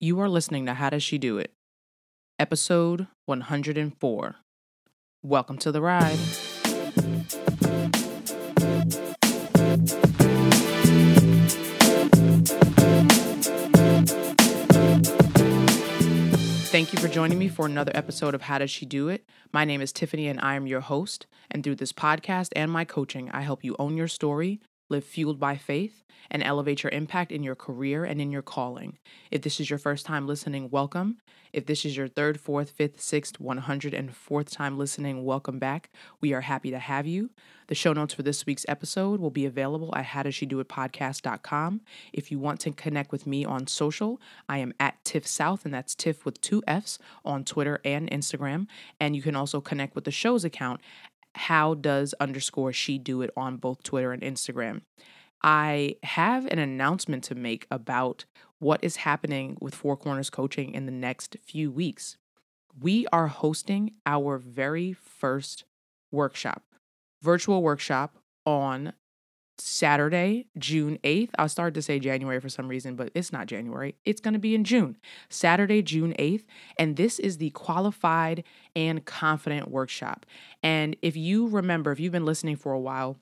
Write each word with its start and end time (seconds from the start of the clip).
You 0.00 0.20
are 0.20 0.28
listening 0.28 0.64
to 0.66 0.74
How 0.74 0.90
Does 0.90 1.02
She 1.02 1.18
Do 1.18 1.38
It? 1.38 1.52
Episode 2.38 3.08
104. 3.26 4.36
Welcome 5.24 5.58
to 5.58 5.72
the 5.72 5.80
ride. 5.80 6.16
Thank 16.70 16.92
you 16.92 17.00
for 17.00 17.08
joining 17.08 17.40
me 17.40 17.48
for 17.48 17.66
another 17.66 17.90
episode 17.92 18.36
of 18.36 18.42
How 18.42 18.58
Does 18.58 18.70
She 18.70 18.86
Do 18.86 19.08
It? 19.08 19.24
My 19.52 19.64
name 19.64 19.80
is 19.80 19.92
Tiffany 19.92 20.28
and 20.28 20.38
I 20.40 20.54
am 20.54 20.68
your 20.68 20.78
host. 20.78 21.26
And 21.50 21.64
through 21.64 21.74
this 21.74 21.92
podcast 21.92 22.50
and 22.54 22.70
my 22.70 22.84
coaching, 22.84 23.32
I 23.32 23.40
help 23.40 23.64
you 23.64 23.74
own 23.80 23.96
your 23.96 24.06
story, 24.06 24.60
live 24.88 25.04
fueled 25.04 25.38
by 25.38 25.56
faith, 25.56 26.04
and 26.30 26.42
elevate 26.42 26.82
your 26.82 26.92
impact 26.92 27.32
in 27.32 27.42
your 27.42 27.54
career 27.54 28.04
and 28.04 28.20
in 28.20 28.30
your 28.30 28.42
calling. 28.42 28.98
If 29.30 29.42
this 29.42 29.60
is 29.60 29.70
your 29.70 29.78
first 29.78 30.06
time 30.06 30.26
listening, 30.26 30.70
welcome. 30.70 31.18
If 31.52 31.66
this 31.66 31.84
is 31.84 31.96
your 31.96 32.08
third, 32.08 32.38
fourth, 32.38 32.70
fifth, 32.70 33.00
sixth, 33.00 33.38
104th 33.38 34.50
time 34.50 34.78
listening, 34.78 35.24
welcome 35.24 35.58
back. 35.58 35.90
We 36.20 36.34
are 36.34 36.42
happy 36.42 36.70
to 36.70 36.78
have 36.78 37.06
you. 37.06 37.30
The 37.68 37.74
show 37.74 37.92
notes 37.92 38.14
for 38.14 38.22
this 38.22 38.44
week's 38.46 38.66
episode 38.68 39.20
will 39.20 39.30
be 39.30 39.46
available 39.46 39.94
at 39.94 40.06
howdoesshedoitpodcast.com. 40.06 41.80
If 42.12 42.30
you 42.30 42.38
want 42.38 42.60
to 42.60 42.72
connect 42.72 43.12
with 43.12 43.26
me 43.26 43.44
on 43.44 43.66
social, 43.66 44.20
I 44.48 44.58
am 44.58 44.74
at 44.78 45.02
Tiff 45.04 45.26
South, 45.26 45.64
and 45.64 45.72
that's 45.72 45.94
Tiff 45.94 46.24
with 46.24 46.40
two 46.40 46.62
F's 46.66 46.98
on 47.24 47.44
Twitter 47.44 47.80
and 47.84 48.10
Instagram. 48.10 48.66
And 49.00 49.16
you 49.16 49.22
can 49.22 49.36
also 49.36 49.60
connect 49.60 49.94
with 49.94 50.04
the 50.04 50.10
show's 50.10 50.44
account 50.44 50.80
how 51.34 51.74
does 51.74 52.14
underscore 52.20 52.72
she 52.72 52.98
do 52.98 53.22
it 53.22 53.30
on 53.36 53.56
both 53.56 53.82
Twitter 53.82 54.12
and 54.12 54.22
Instagram. 54.22 54.82
I 55.42 55.96
have 56.02 56.46
an 56.46 56.58
announcement 56.58 57.24
to 57.24 57.34
make 57.34 57.66
about 57.70 58.24
what 58.58 58.82
is 58.82 58.96
happening 58.96 59.56
with 59.60 59.74
Four 59.74 59.96
Corners 59.96 60.30
Coaching 60.30 60.74
in 60.74 60.86
the 60.86 60.92
next 60.92 61.36
few 61.44 61.70
weeks. 61.70 62.16
We 62.80 63.06
are 63.12 63.28
hosting 63.28 63.92
our 64.04 64.38
very 64.38 64.92
first 64.92 65.64
workshop, 66.10 66.64
virtual 67.22 67.62
workshop 67.62 68.18
on 68.44 68.92
Saturday, 69.60 70.46
June 70.58 70.98
8th. 71.04 71.30
I 71.38 71.46
started 71.46 71.74
to 71.74 71.82
say 71.82 71.98
January 71.98 72.40
for 72.40 72.48
some 72.48 72.68
reason, 72.68 72.96
but 72.96 73.10
it's 73.14 73.32
not 73.32 73.46
January. 73.46 73.94
It's 74.04 74.20
going 74.20 74.34
to 74.34 74.40
be 74.40 74.54
in 74.54 74.64
June. 74.64 74.96
Saturday, 75.28 75.82
June 75.82 76.14
8th. 76.18 76.44
And 76.78 76.96
this 76.96 77.18
is 77.18 77.38
the 77.38 77.50
Qualified 77.50 78.44
and 78.74 79.04
Confident 79.04 79.70
Workshop. 79.70 80.26
And 80.62 80.96
if 81.02 81.16
you 81.16 81.48
remember, 81.48 81.92
if 81.92 82.00
you've 82.00 82.12
been 82.12 82.24
listening 82.24 82.56
for 82.56 82.72
a 82.72 82.80
while, 82.80 83.18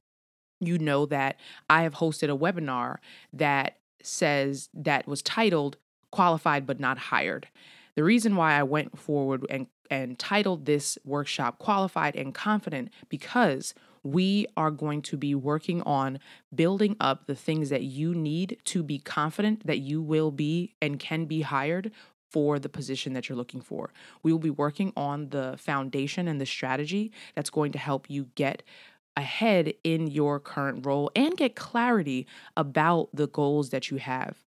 you 0.60 0.78
know 0.78 1.06
that 1.06 1.38
I 1.68 1.82
have 1.82 1.94
hosted 1.94 2.30
a 2.32 2.36
webinar 2.36 2.96
that 3.32 3.78
says 4.02 4.68
that 4.74 5.06
was 5.06 5.22
titled 5.22 5.76
Qualified 6.10 6.66
but 6.66 6.80
Not 6.80 6.98
Hired. 6.98 7.48
The 7.94 8.04
reason 8.04 8.36
why 8.36 8.54
I 8.54 8.62
went 8.62 8.98
forward 8.98 9.46
and, 9.50 9.66
and 9.90 10.18
titled 10.18 10.66
this 10.66 10.98
workshop 11.04 11.58
Qualified 11.58 12.14
and 12.14 12.34
Confident 12.34 12.90
because 13.08 13.74
we 14.06 14.46
are 14.56 14.70
going 14.70 15.02
to 15.02 15.16
be 15.16 15.34
working 15.34 15.82
on 15.82 16.18
building 16.54 16.96
up 17.00 17.26
the 17.26 17.34
things 17.34 17.68
that 17.70 17.82
you 17.82 18.14
need 18.14 18.58
to 18.64 18.82
be 18.82 18.98
confident 18.98 19.66
that 19.66 19.78
you 19.78 20.00
will 20.00 20.30
be 20.30 20.74
and 20.80 20.98
can 20.98 21.24
be 21.24 21.42
hired 21.42 21.90
for 22.30 22.58
the 22.58 22.68
position 22.68 23.12
that 23.12 23.28
you're 23.28 23.36
looking 23.36 23.60
for. 23.60 23.92
We 24.22 24.32
will 24.32 24.38
be 24.38 24.50
working 24.50 24.92
on 24.96 25.30
the 25.30 25.56
foundation 25.58 26.28
and 26.28 26.40
the 26.40 26.46
strategy 26.46 27.12
that's 27.34 27.50
going 27.50 27.72
to 27.72 27.78
help 27.78 28.10
you 28.10 28.28
get 28.34 28.62
ahead 29.16 29.72
in 29.82 30.06
your 30.06 30.38
current 30.38 30.84
role 30.84 31.10
and 31.16 31.36
get 31.36 31.56
clarity 31.56 32.26
about 32.56 33.08
the 33.14 33.28
goals 33.28 33.70
that 33.70 33.90
you 33.90 33.96
have. 33.96 34.45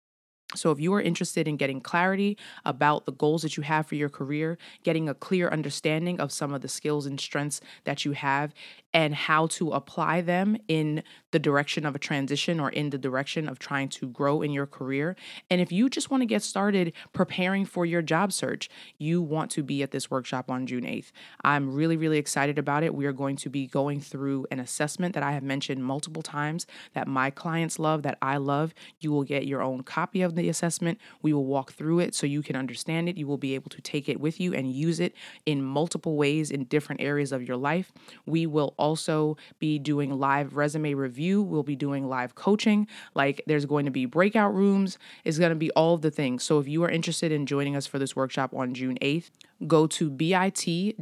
So, 0.55 0.71
if 0.71 0.79
you 0.79 0.93
are 0.93 1.01
interested 1.01 1.47
in 1.47 1.57
getting 1.57 1.81
clarity 1.81 2.37
about 2.65 3.05
the 3.05 3.11
goals 3.11 3.41
that 3.41 3.57
you 3.57 3.63
have 3.63 3.87
for 3.87 3.95
your 3.95 4.09
career, 4.09 4.57
getting 4.83 5.09
a 5.09 5.13
clear 5.13 5.49
understanding 5.49 6.19
of 6.19 6.31
some 6.31 6.53
of 6.53 6.61
the 6.61 6.67
skills 6.67 7.05
and 7.05 7.19
strengths 7.19 7.61
that 7.85 8.05
you 8.05 8.11
have, 8.13 8.53
and 8.93 9.15
how 9.15 9.47
to 9.47 9.71
apply 9.71 10.21
them 10.21 10.57
in 10.67 11.03
the 11.33 11.39
direction 11.39 11.83
of 11.85 11.95
a 11.95 11.99
transition 11.99 12.59
or 12.59 12.69
in 12.69 12.91
the 12.91 12.97
direction 12.97 13.49
of 13.49 13.57
trying 13.57 13.89
to 13.89 14.07
grow 14.07 14.43
in 14.43 14.51
your 14.51 14.67
career. 14.67 15.15
And 15.49 15.59
if 15.59 15.71
you 15.71 15.89
just 15.89 16.11
want 16.11 16.21
to 16.21 16.27
get 16.27 16.43
started 16.43 16.93
preparing 17.11 17.65
for 17.65 17.85
your 17.87 18.03
job 18.03 18.31
search, 18.31 18.69
you 18.99 19.19
want 19.19 19.49
to 19.51 19.63
be 19.63 19.81
at 19.81 19.89
this 19.89 20.11
workshop 20.11 20.51
on 20.51 20.67
June 20.67 20.83
8th. 20.83 21.11
I'm 21.43 21.73
really, 21.73 21.97
really 21.97 22.19
excited 22.19 22.59
about 22.59 22.83
it. 22.83 22.93
We 22.93 23.07
are 23.07 23.11
going 23.11 23.35
to 23.37 23.49
be 23.49 23.65
going 23.65 23.99
through 23.99 24.45
an 24.51 24.59
assessment 24.59 25.15
that 25.15 25.23
I 25.23 25.31
have 25.31 25.41
mentioned 25.41 25.83
multiple 25.83 26.21
times 26.21 26.67
that 26.93 27.07
my 27.07 27.31
clients 27.31 27.79
love, 27.79 28.03
that 28.03 28.19
I 28.21 28.37
love. 28.37 28.75
You 28.99 29.11
will 29.11 29.23
get 29.23 29.47
your 29.47 29.63
own 29.63 29.81
copy 29.81 30.21
of 30.21 30.35
the 30.35 30.49
assessment. 30.49 30.99
We 31.23 31.33
will 31.33 31.45
walk 31.45 31.73
through 31.73 31.99
it 31.99 32.13
so 32.13 32.27
you 32.27 32.43
can 32.43 32.55
understand 32.55 33.09
it. 33.09 33.17
You 33.17 33.25
will 33.25 33.39
be 33.39 33.55
able 33.55 33.71
to 33.71 33.81
take 33.81 34.07
it 34.07 34.19
with 34.19 34.39
you 34.39 34.53
and 34.53 34.71
use 34.71 34.99
it 34.99 35.15
in 35.47 35.63
multiple 35.63 36.15
ways 36.15 36.51
in 36.51 36.65
different 36.65 37.01
areas 37.01 37.31
of 37.31 37.41
your 37.41 37.57
life. 37.57 37.91
We 38.27 38.45
will 38.45 38.75
also 38.77 39.35
be 39.57 39.79
doing 39.79 40.19
live 40.19 40.55
resume 40.55 40.93
review. 40.93 41.22
We'll 41.31 41.63
be 41.63 41.75
doing 41.75 42.07
live 42.07 42.35
coaching. 42.35 42.87
Like 43.15 43.41
there's 43.47 43.65
going 43.65 43.85
to 43.85 43.91
be 43.91 44.05
breakout 44.05 44.53
rooms, 44.53 44.97
it's 45.23 45.39
going 45.39 45.51
to 45.51 45.55
be 45.55 45.71
all 45.71 45.93
of 45.93 46.01
the 46.01 46.11
things. 46.11 46.43
So 46.43 46.59
if 46.59 46.67
you 46.67 46.83
are 46.83 46.89
interested 46.89 47.31
in 47.31 47.45
joining 47.45 47.75
us 47.75 47.87
for 47.87 47.99
this 47.99 48.15
workshop 48.15 48.53
on 48.53 48.73
June 48.73 48.97
8th, 49.01 49.29
go 49.67 49.87
to 49.87 50.09
bit.ly 50.09 50.99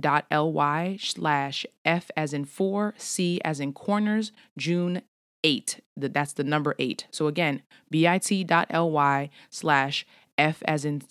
slash 1.00 1.66
F 1.86 2.12
as 2.16 2.34
in 2.34 2.46
four, 2.46 2.94
C 2.98 3.42
as 3.44 3.60
in 3.60 3.74
corners, 3.74 4.32
June 4.58 5.02
8. 5.44 5.82
That's 5.98 6.34
the 6.34 6.44
number 6.44 6.76
eight. 6.80 7.08
So 7.12 7.28
again, 7.28 7.64
bit.ly 7.90 9.30
slash 9.50 10.06
F 10.38 10.64
as 10.66 10.86
in 10.86 11.02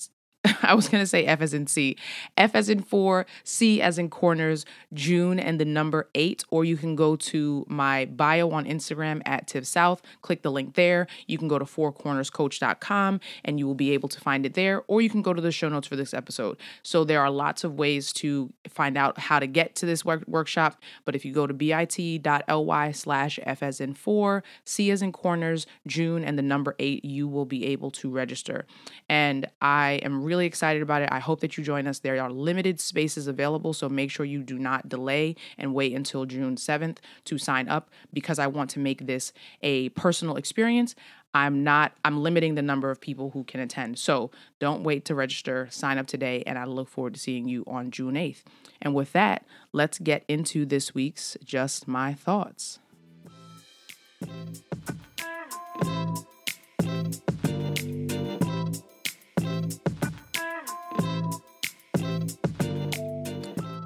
I 0.62 0.74
was 0.74 0.88
going 0.88 1.02
to 1.02 1.06
say 1.06 1.24
F 1.24 1.40
as 1.40 1.54
in 1.54 1.66
C. 1.66 1.96
F 2.36 2.54
as 2.54 2.68
in 2.68 2.82
four, 2.82 3.26
C 3.44 3.80
as 3.82 3.98
in 3.98 4.10
corners, 4.10 4.64
June 4.92 5.38
and 5.38 5.60
the 5.60 5.64
number 5.64 6.08
eight. 6.14 6.44
Or 6.50 6.64
you 6.64 6.76
can 6.76 6.96
go 6.96 7.16
to 7.16 7.64
my 7.68 8.06
bio 8.06 8.50
on 8.50 8.64
Instagram 8.64 9.22
at 9.26 9.46
Tiff 9.46 9.66
South, 9.66 10.02
click 10.22 10.42
the 10.42 10.50
link 10.50 10.74
there. 10.74 11.06
You 11.26 11.38
can 11.38 11.48
go 11.48 11.58
to 11.58 11.64
fourcornerscoach.com 11.64 13.20
and 13.44 13.58
you 13.58 13.66
will 13.66 13.74
be 13.74 13.92
able 13.92 14.08
to 14.08 14.20
find 14.20 14.46
it 14.46 14.54
there. 14.54 14.82
Or 14.86 15.00
you 15.00 15.10
can 15.10 15.22
go 15.22 15.32
to 15.32 15.40
the 15.40 15.52
show 15.52 15.68
notes 15.68 15.86
for 15.86 15.96
this 15.96 16.14
episode. 16.14 16.58
So 16.82 17.04
there 17.04 17.20
are 17.20 17.30
lots 17.30 17.64
of 17.64 17.74
ways 17.74 18.12
to 18.14 18.52
find 18.68 18.96
out 18.96 19.18
how 19.18 19.38
to 19.38 19.46
get 19.46 19.74
to 19.76 19.86
this 19.86 20.04
work- 20.04 20.24
workshop. 20.26 20.80
But 21.04 21.14
if 21.14 21.24
you 21.24 21.32
go 21.32 21.46
to 21.46 21.54
bit.ly 21.54 22.92
slash 22.92 23.38
F 23.42 23.62
as 23.62 23.80
in 23.80 23.94
four, 23.94 24.42
C 24.64 24.90
as 24.90 25.02
in 25.02 25.12
corners, 25.12 25.66
June 25.86 26.24
and 26.24 26.38
the 26.38 26.42
number 26.42 26.74
eight, 26.78 27.04
you 27.04 27.28
will 27.28 27.44
be 27.44 27.66
able 27.66 27.90
to 27.92 28.10
register. 28.10 28.66
And 29.08 29.46
I 29.60 30.00
am 30.02 30.22
really 30.22 30.39
excited 30.46 30.82
about 30.82 31.02
it. 31.02 31.08
I 31.12 31.18
hope 31.18 31.40
that 31.40 31.56
you 31.56 31.64
join 31.64 31.86
us. 31.86 31.98
There 31.98 32.20
are 32.20 32.30
limited 32.30 32.80
spaces 32.80 33.26
available, 33.26 33.72
so 33.72 33.88
make 33.88 34.10
sure 34.10 34.26
you 34.26 34.42
do 34.42 34.58
not 34.58 34.88
delay 34.88 35.36
and 35.58 35.74
wait 35.74 35.94
until 35.94 36.24
June 36.24 36.56
7th 36.56 36.98
to 37.24 37.38
sign 37.38 37.68
up 37.68 37.90
because 38.12 38.38
I 38.38 38.46
want 38.46 38.70
to 38.70 38.78
make 38.78 39.06
this 39.06 39.32
a 39.62 39.88
personal 39.90 40.36
experience. 40.36 40.94
I'm 41.32 41.62
not, 41.62 41.92
I'm 42.04 42.22
limiting 42.22 42.56
the 42.56 42.62
number 42.62 42.90
of 42.90 43.00
people 43.00 43.30
who 43.30 43.44
can 43.44 43.60
attend. 43.60 43.98
So 43.98 44.30
don't 44.58 44.82
wait 44.82 45.04
to 45.06 45.14
register, 45.14 45.68
sign 45.70 45.98
up 45.98 46.06
today, 46.06 46.42
and 46.46 46.58
I 46.58 46.64
look 46.64 46.88
forward 46.88 47.14
to 47.14 47.20
seeing 47.20 47.48
you 47.48 47.64
on 47.66 47.90
June 47.90 48.14
8th. 48.14 48.42
And 48.82 48.94
with 48.94 49.12
that, 49.12 49.44
let's 49.72 49.98
get 49.98 50.24
into 50.26 50.66
this 50.66 50.94
week's 50.94 51.36
Just 51.44 51.86
My 51.86 52.14
Thoughts. 52.14 52.80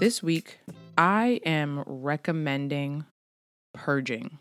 This 0.04 0.22
week, 0.22 0.58
I 0.98 1.40
am 1.46 1.82
recommending 1.86 3.06
purging. 3.72 4.36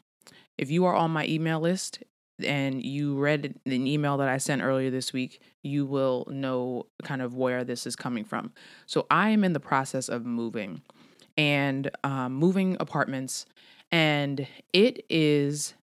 If 0.57 0.69
you 0.69 0.83
are 0.83 0.93
on 0.93 1.11
my 1.11 1.25
email 1.25 1.61
list 1.61 2.03
and 2.45 2.83
you 2.83 3.17
read 3.17 3.55
an 3.65 3.87
email 3.87 4.17
that 4.17 4.27
I 4.27 4.39
sent 4.39 4.61
earlier 4.61 4.91
this 4.91 5.13
week, 5.13 5.39
you 5.63 5.85
will 5.85 6.27
know 6.29 6.87
kind 7.03 7.21
of 7.21 7.37
where 7.37 7.63
this 7.63 7.87
is 7.87 7.95
coming 7.95 8.25
from. 8.25 8.51
So, 8.87 9.07
I 9.09 9.29
am 9.29 9.45
in 9.45 9.53
the 9.53 9.61
process 9.61 10.09
of 10.09 10.25
moving 10.25 10.81
and 11.37 11.89
um, 12.03 12.33
moving 12.33 12.75
apartments, 12.81 13.45
and 13.89 14.45
it 14.73 15.05
is 15.09 15.75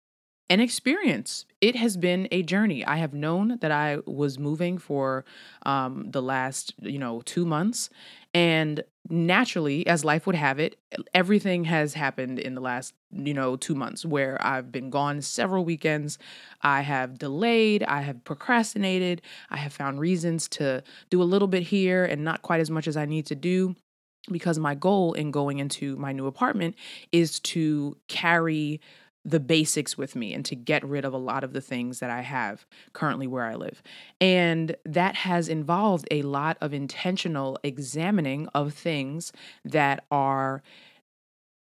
an 0.49 0.59
experience. 0.59 1.45
It 1.61 1.75
has 1.75 1.95
been 1.95 2.27
a 2.31 2.41
journey. 2.41 2.83
I 2.83 2.97
have 2.97 3.13
known 3.13 3.59
that 3.61 3.71
I 3.71 3.99
was 4.05 4.39
moving 4.39 4.77
for 4.77 5.23
um, 5.63 6.09
the 6.09 6.21
last, 6.21 6.73
you 6.81 6.97
know, 6.97 7.21
two 7.23 7.45
months, 7.45 7.89
and 8.33 8.83
naturally, 9.09 9.87
as 9.87 10.05
life 10.05 10.27
would 10.27 10.35
have 10.35 10.59
it, 10.59 10.79
everything 11.13 11.63
has 11.63 11.95
happened 11.95 12.37
in 12.37 12.53
the 12.53 12.61
last, 12.61 12.93
you 13.11 13.33
know, 13.33 13.55
two 13.55 13.73
months 13.73 14.05
where 14.05 14.37
I've 14.39 14.71
been 14.71 14.91
gone 14.91 15.21
several 15.21 15.65
weekends. 15.65 16.19
I 16.61 16.81
have 16.81 17.17
delayed, 17.17 17.83
I 17.83 18.01
have 18.01 18.23
procrastinated, 18.23 19.21
I 19.49 19.57
have 19.57 19.73
found 19.73 19.99
reasons 19.99 20.47
to 20.49 20.83
do 21.09 21.21
a 21.21 21.25
little 21.25 21.47
bit 21.47 21.63
here 21.63 22.05
and 22.05 22.23
not 22.23 22.43
quite 22.43 22.61
as 22.61 22.69
much 22.69 22.87
as 22.87 22.95
I 22.95 23.05
need 23.05 23.25
to 23.27 23.35
do 23.35 23.75
because 24.31 24.59
my 24.59 24.75
goal 24.75 25.13
in 25.13 25.31
going 25.31 25.59
into 25.59 25.95
my 25.95 26.11
new 26.11 26.27
apartment 26.27 26.75
is 27.11 27.39
to 27.39 27.97
carry 28.07 28.79
the 29.25 29.39
basics 29.39 29.97
with 29.97 30.15
me 30.15 30.33
and 30.33 30.45
to 30.45 30.55
get 30.55 30.83
rid 30.85 31.05
of 31.05 31.13
a 31.13 31.17
lot 31.17 31.43
of 31.43 31.53
the 31.53 31.61
things 31.61 31.99
that 31.99 32.09
I 32.09 32.21
have 32.21 32.65
currently 32.93 33.27
where 33.27 33.45
I 33.45 33.55
live. 33.55 33.83
And 34.21 34.75
that 34.85 35.15
has 35.15 35.49
involved 35.49 36.07
a 36.09 36.21
lot 36.21 36.57
of 36.61 36.73
intentional 36.73 37.59
examining 37.63 38.47
of 38.55 38.73
things 38.73 39.31
that 39.65 40.05
are 40.09 40.63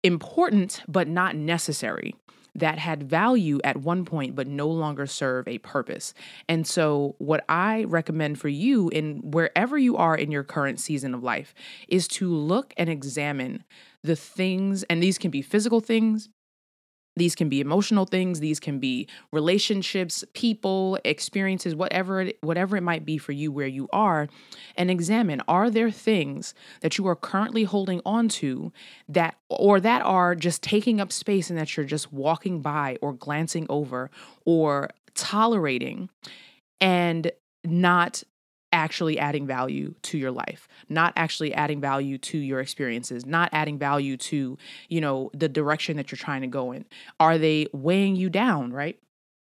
important 0.02 0.82
but 0.86 1.08
not 1.08 1.36
necessary 1.36 2.14
that 2.54 2.78
had 2.78 3.02
value 3.02 3.58
at 3.64 3.78
one 3.78 4.04
point 4.04 4.34
but 4.34 4.46
no 4.46 4.68
longer 4.68 5.06
serve 5.06 5.48
a 5.48 5.58
purpose. 5.58 6.14
And 6.48 6.66
so, 6.66 7.16
what 7.18 7.44
I 7.48 7.84
recommend 7.84 8.38
for 8.38 8.48
you 8.48 8.88
in 8.90 9.20
wherever 9.22 9.76
you 9.76 9.96
are 9.96 10.16
in 10.16 10.30
your 10.30 10.44
current 10.44 10.78
season 10.78 11.14
of 11.14 11.22
life 11.22 11.54
is 11.88 12.06
to 12.08 12.32
look 12.32 12.72
and 12.76 12.88
examine 12.88 13.64
the 14.02 14.16
things, 14.16 14.82
and 14.84 15.02
these 15.02 15.18
can 15.18 15.30
be 15.30 15.42
physical 15.42 15.80
things, 15.80 16.28
these 17.16 17.34
can 17.34 17.48
be 17.48 17.60
emotional 17.60 18.06
things, 18.06 18.40
these 18.40 18.58
can 18.58 18.78
be 18.78 19.08
relationships, 19.32 20.24
people, 20.34 20.98
experiences, 21.04 21.74
whatever 21.74 22.22
it, 22.22 22.38
whatever 22.40 22.76
it 22.76 22.82
might 22.82 23.04
be 23.04 23.18
for 23.18 23.32
you 23.32 23.52
where 23.52 23.66
you 23.66 23.88
are, 23.92 24.28
and 24.76 24.90
examine 24.90 25.40
are 25.46 25.70
there 25.70 25.90
things 25.90 26.54
that 26.80 26.98
you 26.98 27.06
are 27.06 27.16
currently 27.16 27.64
holding 27.64 28.00
on 28.04 28.28
to 28.28 28.72
that 29.08 29.36
or 29.48 29.80
that 29.80 30.02
are 30.02 30.34
just 30.34 30.62
taking 30.62 31.00
up 31.00 31.12
space 31.12 31.50
and 31.50 31.58
that 31.58 31.76
you're 31.76 31.86
just 31.86 32.12
walking 32.12 32.60
by 32.60 32.96
or 33.00 33.12
glancing 33.12 33.66
over 33.68 34.10
or 34.44 34.90
tolerating 35.14 36.08
and 36.80 37.30
not 37.64 38.22
actually 38.74 39.18
adding 39.18 39.46
value 39.46 39.94
to 40.02 40.18
your 40.18 40.32
life 40.32 40.68
not 40.88 41.12
actually 41.16 41.54
adding 41.54 41.80
value 41.80 42.18
to 42.18 42.36
your 42.36 42.60
experiences 42.60 43.24
not 43.24 43.48
adding 43.52 43.78
value 43.78 44.16
to 44.16 44.58
you 44.88 45.00
know 45.00 45.30
the 45.32 45.48
direction 45.48 45.96
that 45.96 46.10
you're 46.10 46.16
trying 46.16 46.42
to 46.42 46.46
go 46.46 46.72
in. 46.72 46.84
Are 47.20 47.38
they 47.38 47.66
weighing 47.72 48.16
you 48.16 48.28
down 48.28 48.72
right? 48.72 48.98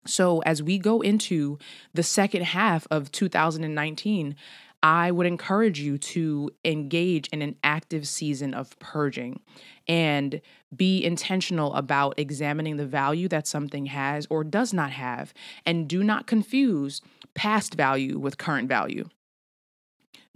So 0.06 0.40
as 0.44 0.64
we 0.64 0.78
go 0.78 1.02
into 1.02 1.58
the 1.94 2.04
second 2.04 2.44
half 2.44 2.88
of 2.90 3.12
2019 3.12 4.36
I 4.84 5.12
would 5.12 5.26
encourage 5.26 5.80
you 5.80 5.98
to 5.98 6.52
engage 6.64 7.28
in 7.30 7.42
an 7.42 7.56
active 7.64 8.08
season 8.08 8.54
of 8.54 8.78
purging 8.80 9.40
and 9.88 10.40
be 10.76 11.04
intentional 11.04 11.74
about 11.74 12.20
examining 12.20 12.78
the 12.78 12.86
value 12.86 13.28
that 13.30 13.48
something 13.48 13.88
has 13.88 14.28
or 14.30 14.44
does 14.44 14.74
not 14.74 14.92
have. 14.92 15.34
And 15.66 15.88
do 15.88 16.04
not 16.04 16.28
confuse 16.28 17.02
past 17.34 17.74
value 17.74 18.20
with 18.20 18.38
current 18.38 18.70
value. 18.70 19.10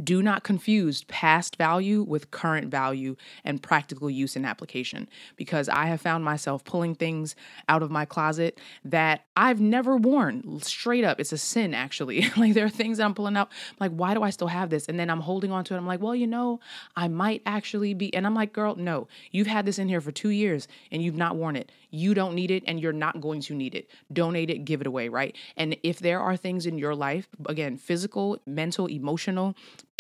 Do 0.03 0.21
not 0.21 0.44
confuse 0.44 1.03
past 1.06 1.56
value 1.56 2.03
with 2.03 2.31
current 2.31 2.69
value 2.69 3.15
and 3.44 3.62
practical 3.62 4.09
use 4.09 4.36
and 4.36 4.45
application 4.45 5.09
because 5.36 5.69
I 5.69 5.86
have 5.86 6.01
found 6.01 6.24
myself 6.24 6.63
pulling 6.63 6.95
things 6.95 7.36
out 7.68 7.83
of 7.83 7.92
my 7.92 8.06
closet 8.06 8.59
that 8.86 9.25
I've 9.36 9.59
never 9.59 9.98
worn. 9.98 10.59
Straight 10.62 11.03
up, 11.03 11.19
it's 11.19 11.31
a 11.31 11.38
sin 11.38 11.74
actually. 11.74 12.25
like 12.38 12.53
there 12.53 12.65
are 12.65 12.69
things 12.69 12.98
that 12.98 13.06
I'm 13.06 13.13
pulling 13.13 13.38
out, 13.38 13.50
I'm 13.71 13.77
like, 13.80 13.92
why 13.92 14.13
do 14.13 14.24
I 14.24 14.30
still 14.30 14.48
have 14.48 14.69
this? 14.69 14.88
And 14.88 15.00
then 15.00 15.09
I'm 15.09 15.21
holding 15.21 15.51
on 15.51 15.63
to 15.65 15.74
it. 15.74 15.77
I'm 15.77 15.88
like, 15.88 16.01
well, 16.01 16.15
you 16.15 16.27
know, 16.27 16.59
I 16.95 17.07
might 17.07 17.42
actually 17.45 17.94
be. 17.94 18.13
And 18.13 18.25
I'm 18.25 18.36
like, 18.36 18.53
girl, 18.53 18.75
no, 18.75 19.07
you've 19.31 19.48
had 19.48 19.65
this 19.65 19.80
in 19.80 19.88
here 19.88 20.01
for 20.01 20.12
two 20.12 20.30
years 20.30 20.68
and 20.92 21.03
you've 21.03 21.18
not 21.18 21.36
worn 21.36 21.56
it. 21.56 21.71
You 21.89 22.13
don't 22.13 22.36
need 22.36 22.51
it 22.51 22.63
and 22.68 22.80
you're 22.80 22.94
not 22.94 23.21
going 23.21 23.42
to 23.42 23.53
need 23.53 23.75
it. 23.75 23.89
Donate 24.12 24.50
it, 24.50 24.65
give 24.65 24.81
it 24.81 24.88
away, 24.88 25.09
right? 25.09 25.36
And 25.57 25.75
if 25.83 26.00
there 26.00 26.19
are 26.19 26.38
things 26.38 26.65
in 26.65 26.77
your 26.77 26.95
life, 26.95 27.27
again, 27.48 27.77
physical, 27.77 28.38
mental, 28.45 28.88
emotional, 28.88 29.56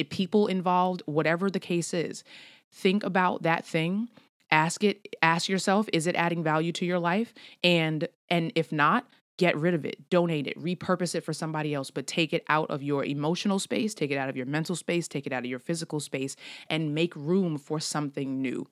people 0.09 0.47
involved, 0.47 1.03
whatever 1.05 1.49
the 1.49 1.59
case 1.59 1.93
is, 1.93 2.23
think 2.71 3.03
about 3.03 3.43
that 3.43 3.65
thing. 3.65 4.09
Ask 4.49 4.83
it, 4.83 5.15
ask 5.21 5.47
yourself, 5.47 5.87
is 5.93 6.07
it 6.07 6.15
adding 6.15 6.43
value 6.43 6.71
to 6.73 6.85
your 6.85 6.99
life? 6.99 7.33
And 7.63 8.07
and 8.29 8.51
if 8.55 8.71
not, 8.71 9.07
get 9.37 9.57
rid 9.57 9.73
of 9.73 9.85
it, 9.85 10.09
donate 10.09 10.45
it, 10.45 10.55
repurpose 10.61 11.15
it 11.15 11.21
for 11.21 11.33
somebody 11.33 11.73
else, 11.73 11.89
but 11.89 12.05
take 12.05 12.33
it 12.33 12.43
out 12.47 12.69
of 12.69 12.83
your 12.83 13.03
emotional 13.03 13.59
space, 13.59 13.93
take 13.93 14.11
it 14.11 14.17
out 14.17 14.29
of 14.29 14.37
your 14.37 14.45
mental 14.45 14.75
space, 14.75 15.07
take 15.07 15.25
it 15.25 15.33
out 15.33 15.43
of 15.43 15.49
your 15.49 15.59
physical 15.59 15.99
space, 15.99 16.35
and 16.69 16.93
make 16.93 17.15
room 17.15 17.57
for 17.57 17.79
something 17.79 18.41
new. 18.41 18.67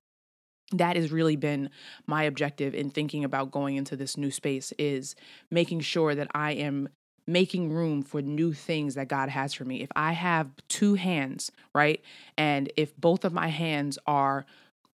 That 0.71 0.95
has 0.95 1.11
really 1.11 1.35
been 1.35 1.71
my 2.05 2.23
objective 2.23 2.75
in 2.75 2.91
thinking 2.91 3.23
about 3.23 3.49
going 3.49 3.77
into 3.77 3.95
this 3.95 4.15
new 4.15 4.29
space 4.29 4.71
is 4.77 5.15
making 5.49 5.79
sure 5.79 6.13
that 6.13 6.29
I 6.35 6.51
am 6.51 6.89
making 7.29 7.71
room 7.71 8.01
for 8.01 8.21
new 8.21 8.53
things 8.53 8.95
that 8.95 9.07
God 9.07 9.29
has 9.29 9.53
for 9.53 9.63
me. 9.63 9.81
If 9.81 9.89
I 9.95 10.13
have 10.13 10.49
two 10.67 10.95
hands, 10.95 11.51
right? 11.73 12.01
And 12.37 12.71
if 12.75 12.95
both 12.97 13.23
of 13.23 13.31
my 13.31 13.49
hands 13.49 13.99
are 14.07 14.45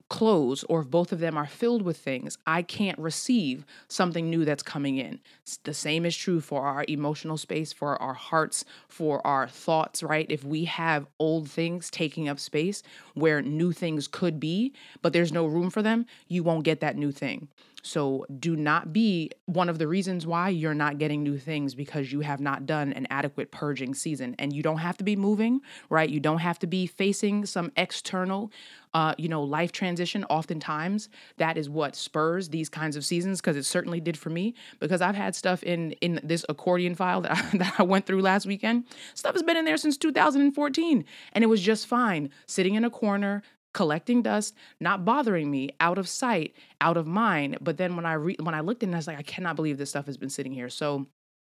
closed 0.08 0.64
or 0.70 0.82
if 0.82 0.90
both 0.90 1.12
of 1.12 1.20
them 1.20 1.38
are 1.38 1.48
filled 1.48 1.82
with 1.82 1.98
things, 1.98 2.38
I 2.46 2.62
can't 2.62 3.00
receive 3.00 3.66
something 3.88 4.30
new 4.30 4.46
that's 4.46 4.62
coming 4.62 4.98
in. 4.98 5.20
The 5.64 5.74
same 5.74 6.06
is 6.06 6.16
true 6.16 6.42
for 6.42 6.64
our 6.64 6.86
emotional 6.88 7.38
space, 7.38 7.74
for 7.74 8.00
our 8.02 8.14
hearts, 8.14 8.66
for 8.88 9.26
our 9.26 9.48
thoughts, 9.48 10.04
right? 10.04 10.28
If 10.30 10.44
we 10.44 10.66
have 10.66 11.08
old 11.18 11.50
things 11.50 11.90
taking 11.90 12.30
up 12.30 12.40
space 12.40 12.84
where 13.14 13.42
new 13.42 13.72
things 13.72 14.08
could 14.08 14.40
be, 14.40 14.74
but 15.02 15.14
there's 15.14 15.32
no 15.32 15.46
room 15.46 15.70
for 15.70 15.82
them, 15.82 16.06
you 16.28 16.44
won't 16.44 16.66
get 16.66 16.82
that 16.82 16.98
new 16.98 17.12
thing. 17.12 17.48
So 17.86 18.26
do 18.40 18.56
not 18.56 18.94
be 18.94 19.30
one 19.46 19.70
of 19.70 19.78
the 19.78 19.88
reasons 19.88 20.26
why 20.26 20.50
you're 20.50 20.74
not 20.74 20.98
getting 20.98 21.22
new 21.22 21.38
things 21.38 21.76
because 21.76 22.12
you 22.12 22.22
have 22.22 22.40
not 22.40 22.66
done 22.66 22.92
an 22.94 23.06
adequate 23.12 23.52
purging 23.52 23.94
season. 23.94 24.36
And 24.40 24.52
you 24.52 24.64
don't 24.64 24.80
have 24.80 24.98
to 24.98 25.04
be 25.04 25.16
moving, 25.16 25.62
right? 25.92 26.10
You 26.10 26.20
don't 26.20 26.40
have 26.40 26.58
to 26.60 26.68
be 26.68 26.88
facing 26.88 27.46
some 27.46 27.72
external 27.78 28.52
uh, 28.96 29.14
you 29.18 29.28
know, 29.28 29.44
life 29.44 29.74
transition, 29.74 30.24
oftentimes 30.30 31.10
that 31.36 31.58
is 31.58 31.70
what 31.70 31.98
spurs 31.98 32.48
these 32.48 32.70
kinds 32.70 32.96
of 32.96 33.04
seasons 33.04 33.42
because 33.42 33.58
it 33.58 33.66
certainly 33.66 34.00
did 34.00 34.18
for 34.18 34.30
me. 34.30 34.56
Because 34.80 35.02
I've 35.02 35.16
had 35.16 35.36
stuff 35.36 35.62
in 35.64 35.92
in 35.94 36.22
this 36.24 36.46
accordion 36.48 36.96
file 36.96 37.20
that 37.22 37.32
I, 37.54 37.58
that 37.58 37.74
I 37.78 37.84
went 37.84 38.06
through 38.06 38.22
last 38.22 38.46
weekend. 38.46 38.86
Stuff 39.14 39.34
has 39.34 39.44
been 39.44 39.58
in 39.58 39.66
there 39.66 39.76
since 39.76 39.98
2014, 39.98 41.06
and 41.34 41.44
it 41.44 41.48
was 41.48 41.62
just 41.62 41.88
fine 41.88 42.30
sitting 42.48 42.76
in 42.76 42.86
a 42.86 42.90
corner, 42.90 43.44
collecting 43.75 44.22
dust, 44.22 44.56
not 44.80 45.04
bothering 45.04 45.51
me, 45.51 45.69
out 45.81 45.98
of 45.98 46.07
sight, 46.07 46.56
out 46.80 46.95
of 46.95 47.06
mind. 47.06 47.57
But 47.60 47.75
then 47.75 47.98
when 47.98 48.06
I 48.06 48.13
re- 48.13 48.38
when 48.42 48.56
I 48.56 48.62
looked 48.62 48.83
in, 48.83 48.94
I 48.94 48.98
was 48.98 49.06
like, 49.06 49.19
I 49.19 49.22
cannot 49.22 49.57
believe 49.57 49.77
this 49.77 49.89
stuff 49.89 50.06
has 50.06 50.16
been 50.18 50.30
sitting 50.30 50.54
here. 50.54 50.69
So 50.69 51.07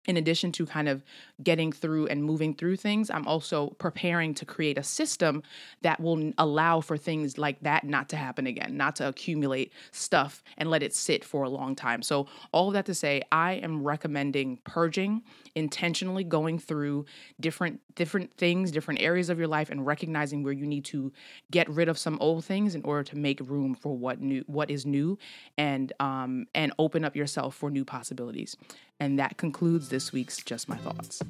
in 0.08 0.16
addition 0.16 0.50
to 0.52 0.64
kind 0.64 0.88
of 0.88 1.04
getting 1.42 1.70
through 1.70 2.06
and 2.06 2.24
moving 2.24 2.54
through 2.54 2.76
things, 2.76 3.10
I'm 3.10 3.28
also 3.28 3.76
preparing 3.78 4.32
to 4.34 4.46
create 4.46 4.78
a 4.78 4.82
system 4.82 5.42
that 5.82 6.00
will 6.00 6.32
allow 6.38 6.80
for 6.80 6.96
things 6.96 7.36
like 7.36 7.60
that 7.60 7.84
not 7.84 8.08
to 8.08 8.16
happen 8.16 8.46
again, 8.46 8.76
not 8.76 8.96
to 8.96 9.06
accumulate 9.06 9.70
stuff 9.92 10.42
and 10.56 10.70
let 10.70 10.82
it 10.82 10.94
sit 10.94 11.24
for 11.24 11.42
a 11.42 11.50
long 11.50 11.76
time. 11.76 12.00
So, 12.00 12.26
all 12.52 12.68
of 12.68 12.74
that 12.74 12.86
to 12.86 12.94
say, 12.94 13.22
I 13.30 13.52
am 13.52 13.84
recommending 13.84 14.58
purging, 14.64 15.22
intentionally 15.54 16.24
going 16.24 16.58
through 16.58 17.04
different 17.38 17.80
different 17.94 18.32
things, 18.38 18.70
different 18.70 19.00
areas 19.02 19.28
of 19.28 19.38
your 19.38 19.48
life 19.48 19.68
and 19.68 19.84
recognizing 19.84 20.42
where 20.42 20.52
you 20.52 20.66
need 20.66 20.84
to 20.86 21.12
get 21.50 21.68
rid 21.68 21.88
of 21.88 21.98
some 21.98 22.16
old 22.20 22.44
things 22.44 22.74
in 22.74 22.82
order 22.84 23.02
to 23.02 23.16
make 23.16 23.40
room 23.40 23.74
for 23.74 23.94
what 23.94 24.20
new 24.20 24.42
what 24.46 24.70
is 24.70 24.86
new 24.86 25.18
and 25.58 25.92
um 26.00 26.46
and 26.54 26.72
open 26.78 27.04
up 27.04 27.14
yourself 27.14 27.54
for 27.54 27.70
new 27.70 27.84
possibilities. 27.84 28.56
And 29.00 29.18
that 29.18 29.36
concludes 29.36 29.90
this 29.90 29.97
week's 30.12 30.36
Just 30.38 30.68
My 30.68 30.76
Thoughts. 30.76 31.22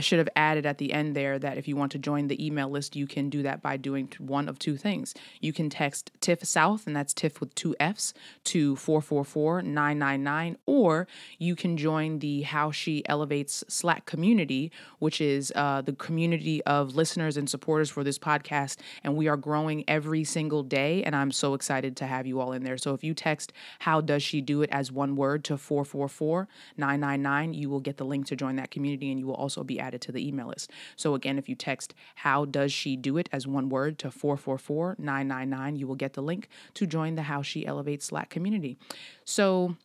I 0.00 0.02
should 0.02 0.18
have 0.18 0.30
added 0.34 0.64
at 0.64 0.78
the 0.78 0.94
end 0.94 1.14
there 1.14 1.38
that 1.38 1.58
if 1.58 1.68
you 1.68 1.76
want 1.76 1.92
to 1.92 1.98
join 1.98 2.28
the 2.28 2.46
email 2.46 2.70
list, 2.70 2.96
you 2.96 3.06
can 3.06 3.28
do 3.28 3.42
that 3.42 3.60
by 3.60 3.76
doing 3.76 4.10
one 4.16 4.48
of 4.48 4.58
two 4.58 4.78
things. 4.78 5.12
You 5.42 5.52
can 5.52 5.68
text 5.68 6.10
TIFF 6.22 6.42
South, 6.42 6.86
and 6.86 6.96
that's 6.96 7.12
TIFF 7.12 7.38
with 7.38 7.54
two 7.54 7.76
F's, 7.78 8.14
to 8.44 8.76
444 8.76 9.60
999, 9.60 10.56
or 10.64 11.06
you 11.36 11.54
can 11.54 11.76
join 11.76 12.20
the 12.20 12.40
How 12.40 12.70
She 12.70 13.06
Elevates 13.10 13.62
Slack 13.68 14.06
community, 14.06 14.72
which 15.00 15.20
is 15.20 15.52
uh, 15.54 15.82
the 15.82 15.92
community 15.92 16.62
of 16.64 16.94
listeners 16.96 17.36
and 17.36 17.50
supporters 17.50 17.90
for 17.90 18.02
this 18.02 18.18
podcast. 18.18 18.78
And 19.04 19.16
we 19.16 19.28
are 19.28 19.36
growing 19.36 19.84
every 19.86 20.24
single 20.24 20.62
day, 20.62 21.04
and 21.04 21.14
I'm 21.14 21.30
so 21.30 21.52
excited 21.52 21.94
to 21.98 22.06
have 22.06 22.26
you 22.26 22.40
all 22.40 22.52
in 22.52 22.64
there. 22.64 22.78
So 22.78 22.94
if 22.94 23.04
you 23.04 23.12
text 23.12 23.52
How 23.80 24.00
Does 24.00 24.22
She 24.22 24.40
Do 24.40 24.62
It 24.62 24.70
as 24.72 24.90
one 24.90 25.14
word 25.14 25.44
to 25.44 25.58
444 25.58 26.48
999, 26.78 27.52
you 27.52 27.68
will 27.68 27.80
get 27.80 27.98
the 27.98 28.06
link 28.06 28.24
to 28.28 28.34
join 28.34 28.56
that 28.56 28.70
community, 28.70 29.10
and 29.10 29.20
you 29.20 29.26
will 29.26 29.34
also 29.34 29.62
be 29.62 29.78
added 29.78 29.89
to 29.98 30.12
the 30.12 30.26
email 30.26 30.48
list. 30.48 30.70
So 30.96 31.14
again, 31.14 31.38
if 31.38 31.48
you 31.48 31.54
text 31.54 31.94
how 32.16 32.44
does 32.44 32.72
she 32.72 32.96
do 32.96 33.16
it 33.16 33.28
as 33.32 33.46
one 33.46 33.68
word 33.68 33.98
to 34.00 34.10
444 34.10 34.96
999, 34.98 35.76
you 35.76 35.86
will 35.86 35.94
get 35.94 36.14
the 36.14 36.22
link 36.22 36.48
to 36.74 36.86
join 36.86 37.14
the 37.14 37.22
How 37.22 37.42
She 37.42 37.66
Elevates 37.66 38.06
Slack 38.06 38.30
community. 38.30 38.76
So 39.24 39.76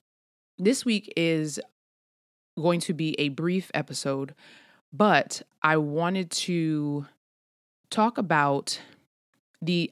this 0.57 0.85
week 0.85 1.11
is 1.15 1.59
going 2.59 2.79
to 2.81 2.93
be 2.93 3.19
a 3.19 3.29
brief 3.29 3.69
episode, 3.73 4.33
but 4.93 5.41
I 5.61 5.77
wanted 5.77 6.31
to 6.31 7.05
talk 7.89 8.17
about 8.17 8.79
the 9.61 9.91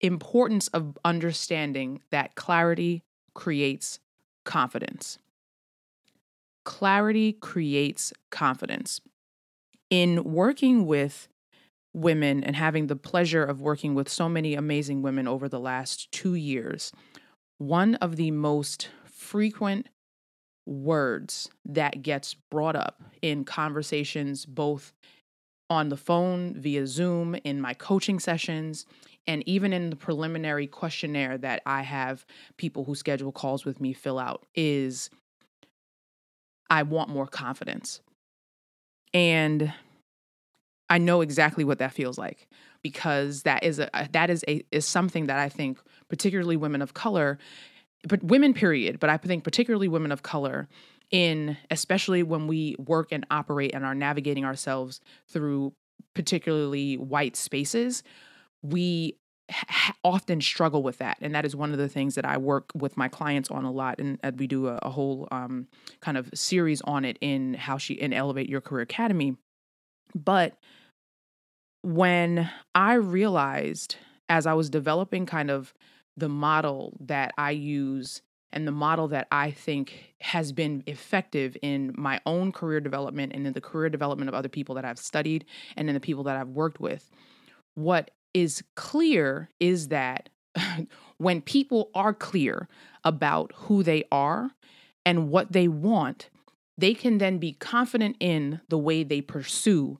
importance 0.00 0.68
of 0.68 0.96
understanding 1.04 2.00
that 2.10 2.34
clarity 2.34 3.02
creates 3.34 3.98
confidence 4.44 5.18
clarity 6.68 7.32
creates 7.32 8.12
confidence. 8.30 9.00
In 9.88 10.22
working 10.22 10.84
with 10.84 11.26
women 11.94 12.44
and 12.44 12.54
having 12.54 12.88
the 12.88 12.94
pleasure 12.94 13.42
of 13.42 13.62
working 13.62 13.94
with 13.94 14.06
so 14.06 14.28
many 14.28 14.54
amazing 14.54 15.00
women 15.00 15.26
over 15.26 15.48
the 15.48 15.58
last 15.58 16.12
two 16.12 16.34
years, 16.34 16.92
one 17.56 17.94
of 17.94 18.16
the 18.16 18.30
most 18.32 18.90
frequent 19.06 19.88
words 20.66 21.48
that 21.64 22.02
gets 22.02 22.34
brought 22.50 22.76
up 22.76 23.02
in 23.22 23.46
conversations, 23.46 24.44
both 24.44 24.92
on 25.70 25.88
the 25.88 25.96
phone, 25.96 26.52
via 26.54 26.86
Zoom, 26.86 27.34
in 27.44 27.62
my 27.62 27.72
coaching 27.72 28.20
sessions, 28.20 28.84
and 29.26 29.42
even 29.48 29.72
in 29.72 29.88
the 29.88 29.96
preliminary 29.96 30.66
questionnaire 30.66 31.38
that 31.38 31.62
I 31.64 31.80
have 31.80 32.26
people 32.58 32.84
who 32.84 32.94
schedule 32.94 33.32
calls 33.32 33.64
with 33.64 33.80
me 33.80 33.94
fill 33.94 34.18
out, 34.18 34.44
is 34.54 35.08
I 36.70 36.82
want 36.82 37.10
more 37.10 37.26
confidence. 37.26 38.00
And 39.14 39.72
I 40.90 40.98
know 40.98 41.20
exactly 41.20 41.64
what 41.64 41.78
that 41.78 41.92
feels 41.92 42.18
like 42.18 42.48
because 42.82 43.42
that 43.42 43.62
is 43.62 43.78
a 43.78 43.90
that 44.12 44.30
is 44.30 44.44
a 44.48 44.64
is 44.70 44.86
something 44.86 45.26
that 45.26 45.38
I 45.38 45.48
think 45.48 45.78
particularly 46.08 46.56
women 46.56 46.82
of 46.82 46.94
color 46.94 47.38
but 48.08 48.22
women 48.22 48.54
period 48.54 49.00
but 49.00 49.10
I 49.10 49.16
think 49.16 49.44
particularly 49.44 49.88
women 49.88 50.12
of 50.12 50.22
color 50.22 50.68
in 51.10 51.56
especially 51.70 52.22
when 52.22 52.46
we 52.46 52.76
work 52.78 53.12
and 53.12 53.26
operate 53.30 53.74
and 53.74 53.84
are 53.84 53.94
navigating 53.94 54.44
ourselves 54.44 55.00
through 55.26 55.72
particularly 56.14 56.96
white 56.96 57.36
spaces 57.36 58.02
we 58.62 59.16
often 60.04 60.40
struggle 60.40 60.82
with 60.82 60.98
that 60.98 61.16
and 61.20 61.34
that 61.34 61.44
is 61.44 61.56
one 61.56 61.72
of 61.72 61.78
the 61.78 61.88
things 61.88 62.14
that 62.14 62.24
i 62.24 62.36
work 62.36 62.70
with 62.74 62.96
my 62.96 63.08
clients 63.08 63.50
on 63.50 63.64
a 63.64 63.70
lot 63.70 63.98
and, 63.98 64.18
we 64.38 64.46
do 64.46 64.68
a, 64.68 64.78
a 64.82 64.90
whole 64.90 65.26
um, 65.30 65.66
kind 66.00 66.16
of 66.16 66.28
series 66.34 66.80
on 66.82 67.04
it 67.04 67.18
in 67.20 67.54
how 67.54 67.78
she 67.78 67.94
in 67.94 68.12
elevate 68.12 68.48
your 68.48 68.60
career 68.60 68.82
academy 68.82 69.36
but 70.14 70.58
when 71.82 72.50
i 72.74 72.94
realized 72.94 73.96
as 74.28 74.46
i 74.46 74.52
was 74.52 74.68
developing 74.68 75.26
kind 75.26 75.50
of 75.50 75.72
the 76.16 76.28
model 76.28 76.96
that 77.00 77.32
i 77.38 77.50
use 77.50 78.22
and 78.52 78.66
the 78.66 78.72
model 78.72 79.08
that 79.08 79.28
I 79.30 79.50
think 79.50 80.14
has 80.20 80.52
been 80.52 80.82
effective 80.86 81.56
in 81.62 81.94
my 81.96 82.20
own 82.24 82.52
career 82.52 82.80
development 82.80 83.32
and 83.34 83.46
in 83.46 83.52
the 83.52 83.60
career 83.60 83.90
development 83.90 84.28
of 84.28 84.34
other 84.34 84.48
people 84.48 84.74
that 84.76 84.84
I've 84.84 84.98
studied 84.98 85.44
and 85.76 85.88
in 85.88 85.94
the 85.94 86.00
people 86.00 86.24
that 86.24 86.36
I've 86.36 86.48
worked 86.48 86.80
with. 86.80 87.10
What 87.74 88.10
is 88.34 88.62
clear 88.74 89.48
is 89.60 89.88
that 89.88 90.28
when 91.18 91.40
people 91.40 91.90
are 91.94 92.14
clear 92.14 92.68
about 93.04 93.52
who 93.54 93.82
they 93.82 94.04
are 94.10 94.50
and 95.04 95.30
what 95.30 95.52
they 95.52 95.68
want, 95.68 96.30
they 96.76 96.94
can 96.94 97.18
then 97.18 97.38
be 97.38 97.52
confident 97.52 98.16
in 98.20 98.60
the 98.68 98.78
way 98.78 99.02
they 99.02 99.20
pursue 99.20 99.98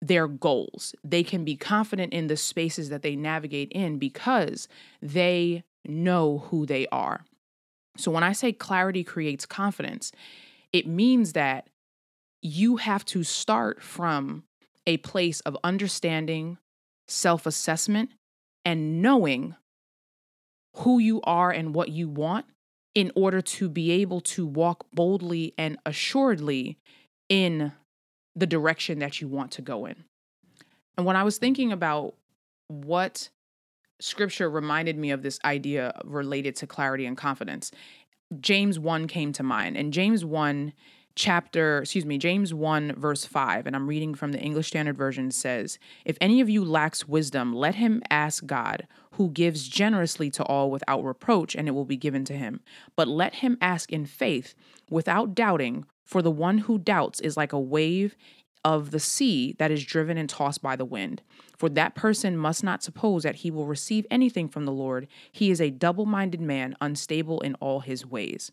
their 0.00 0.26
goals. 0.26 0.94
They 1.04 1.22
can 1.22 1.44
be 1.44 1.56
confident 1.56 2.12
in 2.12 2.26
the 2.26 2.36
spaces 2.36 2.88
that 2.88 3.02
they 3.02 3.16
navigate 3.16 3.70
in 3.72 3.98
because 3.98 4.66
they 5.02 5.64
know 5.84 6.38
who 6.50 6.64
they 6.64 6.86
are. 6.88 7.24
So 7.96 8.10
when 8.10 8.22
I 8.22 8.32
say 8.32 8.52
clarity 8.52 9.04
creates 9.04 9.44
confidence, 9.44 10.12
it 10.72 10.86
means 10.86 11.34
that 11.34 11.68
you 12.40 12.76
have 12.76 13.04
to 13.06 13.22
start 13.22 13.82
from 13.82 14.44
a 14.86 14.96
place 14.98 15.40
of 15.40 15.56
understanding, 15.62 16.56
self 17.10 17.46
assessment, 17.46 18.10
and 18.64 19.02
knowing 19.02 19.56
who 20.76 20.98
you 20.98 21.20
are 21.22 21.50
and 21.50 21.74
what 21.74 21.90
you 21.90 22.08
want 22.08 22.46
in 22.94 23.12
order 23.14 23.40
to 23.40 23.68
be 23.68 23.90
able 23.90 24.20
to 24.20 24.46
walk 24.46 24.86
boldly 24.92 25.54
and 25.56 25.78
assuredly 25.86 26.78
in 27.28 27.72
the 28.34 28.46
direction 28.46 28.98
that 28.98 29.20
you 29.20 29.28
want 29.28 29.52
to 29.52 29.62
go 29.62 29.86
in. 29.86 30.04
And 30.96 31.06
when 31.06 31.16
I 31.16 31.22
was 31.22 31.38
thinking 31.38 31.72
about 31.72 32.14
what 32.68 33.28
scripture 34.00 34.50
reminded 34.50 34.96
me 34.96 35.10
of 35.10 35.22
this 35.22 35.38
idea 35.44 35.98
related 36.04 36.56
to 36.56 36.66
clarity 36.66 37.06
and 37.06 37.16
confidence, 37.16 37.70
James 38.40 38.78
1 38.78 39.08
came 39.08 39.32
to 39.32 39.42
mind. 39.42 39.76
And 39.76 39.92
James 39.92 40.24
1 40.24 40.72
chapter, 41.14 41.78
excuse 41.80 42.04
me, 42.04 42.18
James 42.18 42.54
1, 42.54 42.94
verse 42.96 43.24
5, 43.24 43.66
and 43.66 43.76
I'm 43.76 43.86
reading 43.86 44.14
from 44.14 44.32
the 44.32 44.40
English 44.40 44.68
Standard 44.68 44.96
Version 44.96 45.30
says, 45.30 45.78
If 46.04 46.16
any 46.20 46.40
of 46.40 46.48
you 46.48 46.64
lacks 46.64 47.08
wisdom, 47.08 47.54
let 47.54 47.76
him 47.76 48.02
ask 48.10 48.46
God, 48.46 48.86
who 49.12 49.30
gives 49.30 49.68
generously 49.68 50.30
to 50.30 50.44
all 50.44 50.70
without 50.70 51.04
reproach, 51.04 51.54
and 51.54 51.68
it 51.68 51.72
will 51.72 51.84
be 51.84 51.96
given 51.96 52.24
to 52.26 52.36
him. 52.36 52.60
But 52.96 53.08
let 53.08 53.36
him 53.36 53.58
ask 53.60 53.92
in 53.92 54.06
faith, 54.06 54.54
without 54.88 55.34
doubting, 55.34 55.84
for 56.04 56.22
the 56.22 56.30
one 56.30 56.58
who 56.58 56.78
doubts 56.78 57.20
is 57.20 57.36
like 57.36 57.52
a 57.52 57.60
wave 57.60 58.16
of 58.64 58.90
the 58.90 59.00
sea 59.00 59.54
that 59.58 59.70
is 59.70 59.84
driven 59.84 60.18
and 60.18 60.28
tossed 60.28 60.62
by 60.62 60.76
the 60.76 60.84
wind. 60.84 61.22
For 61.56 61.68
that 61.70 61.94
person 61.94 62.36
must 62.36 62.62
not 62.62 62.82
suppose 62.82 63.22
that 63.22 63.36
he 63.36 63.50
will 63.50 63.66
receive 63.66 64.06
anything 64.10 64.48
from 64.48 64.64
the 64.64 64.72
Lord. 64.72 65.08
He 65.32 65.50
is 65.50 65.60
a 65.60 65.70
double 65.70 66.06
minded 66.06 66.40
man, 66.40 66.76
unstable 66.80 67.40
in 67.40 67.54
all 67.54 67.80
his 67.80 68.04
ways. 68.04 68.52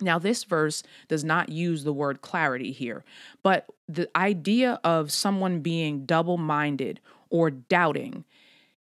Now, 0.00 0.18
this 0.18 0.44
verse 0.44 0.82
does 1.08 1.24
not 1.24 1.48
use 1.48 1.84
the 1.84 1.92
word 1.92 2.20
clarity 2.20 2.70
here, 2.70 3.04
but 3.42 3.66
the 3.88 4.08
idea 4.16 4.80
of 4.84 5.10
someone 5.10 5.60
being 5.60 6.06
double 6.06 6.36
minded 6.36 7.00
or 7.30 7.50
doubting 7.50 8.24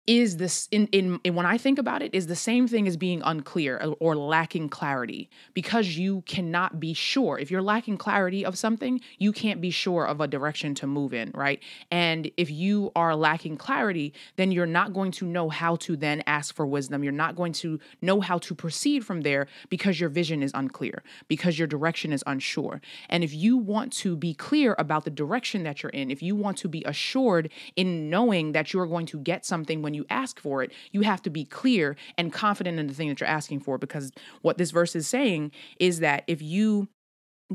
is 0.09 0.37
this 0.37 0.67
in, 0.71 0.87
in, 0.87 1.19
in 1.23 1.35
when 1.35 1.45
I 1.45 1.59
think 1.59 1.77
about 1.77 2.01
it 2.01 2.15
is 2.15 2.25
the 2.25 2.35
same 2.35 2.67
thing 2.67 2.87
as 2.87 2.97
being 2.97 3.21
unclear 3.23 3.77
or, 3.77 3.95
or 3.99 4.15
lacking 4.15 4.67
clarity 4.69 5.29
because 5.53 5.97
you 5.97 6.21
cannot 6.21 6.79
be 6.79 6.95
sure. 6.95 7.37
If 7.37 7.51
you're 7.51 7.61
lacking 7.61 7.97
clarity 7.97 8.43
of 8.43 8.57
something, 8.57 9.01
you 9.19 9.31
can't 9.31 9.61
be 9.61 9.69
sure 9.69 10.07
of 10.07 10.19
a 10.19 10.27
direction 10.27 10.73
to 10.75 10.87
move 10.87 11.13
in, 11.13 11.29
right? 11.35 11.61
And 11.91 12.31
if 12.37 12.49
you 12.49 12.91
are 12.95 13.15
lacking 13.15 13.57
clarity, 13.57 14.15
then 14.35 14.51
you're 14.51 14.65
not 14.65 14.93
going 14.93 15.11
to 15.11 15.27
know 15.27 15.47
how 15.47 15.75
to 15.75 15.95
then 15.95 16.23
ask 16.25 16.55
for 16.55 16.65
wisdom. 16.65 17.03
You're 17.03 17.13
not 17.13 17.35
going 17.35 17.53
to 17.53 17.79
know 18.01 18.19
how 18.19 18.39
to 18.39 18.55
proceed 18.55 19.05
from 19.05 19.21
there 19.21 19.45
because 19.69 19.99
your 19.99 20.09
vision 20.09 20.41
is 20.41 20.51
unclear, 20.55 21.03
because 21.27 21.59
your 21.59 21.67
direction 21.67 22.11
is 22.11 22.23
unsure. 22.25 22.81
And 23.09 23.23
if 23.23 23.31
you 23.31 23.57
want 23.57 23.93
to 23.97 24.15
be 24.15 24.33
clear 24.33 24.75
about 24.79 25.03
the 25.03 25.11
direction 25.11 25.61
that 25.65 25.83
you're 25.83 25.91
in, 25.91 26.09
if 26.09 26.23
you 26.23 26.35
want 26.35 26.57
to 26.57 26.67
be 26.67 26.83
assured 26.85 27.51
in 27.75 28.09
knowing 28.09 28.53
that 28.53 28.73
you're 28.73 28.87
going 28.87 29.05
to 29.05 29.19
get 29.19 29.45
something 29.45 29.83
when 29.83 29.93
you 29.93 29.98
you 29.99 30.05
ask 30.09 30.39
for 30.39 30.63
it, 30.63 30.71
you 30.91 31.01
have 31.01 31.21
to 31.23 31.29
be 31.29 31.45
clear 31.45 31.95
and 32.17 32.33
confident 32.33 32.79
in 32.79 32.87
the 32.87 32.93
thing 32.93 33.09
that 33.09 33.19
you're 33.19 33.29
asking 33.29 33.59
for. 33.59 33.77
Because 33.77 34.11
what 34.41 34.57
this 34.57 34.71
verse 34.71 34.95
is 34.95 35.07
saying 35.07 35.51
is 35.79 35.99
that 35.99 36.23
if 36.27 36.41
you 36.41 36.87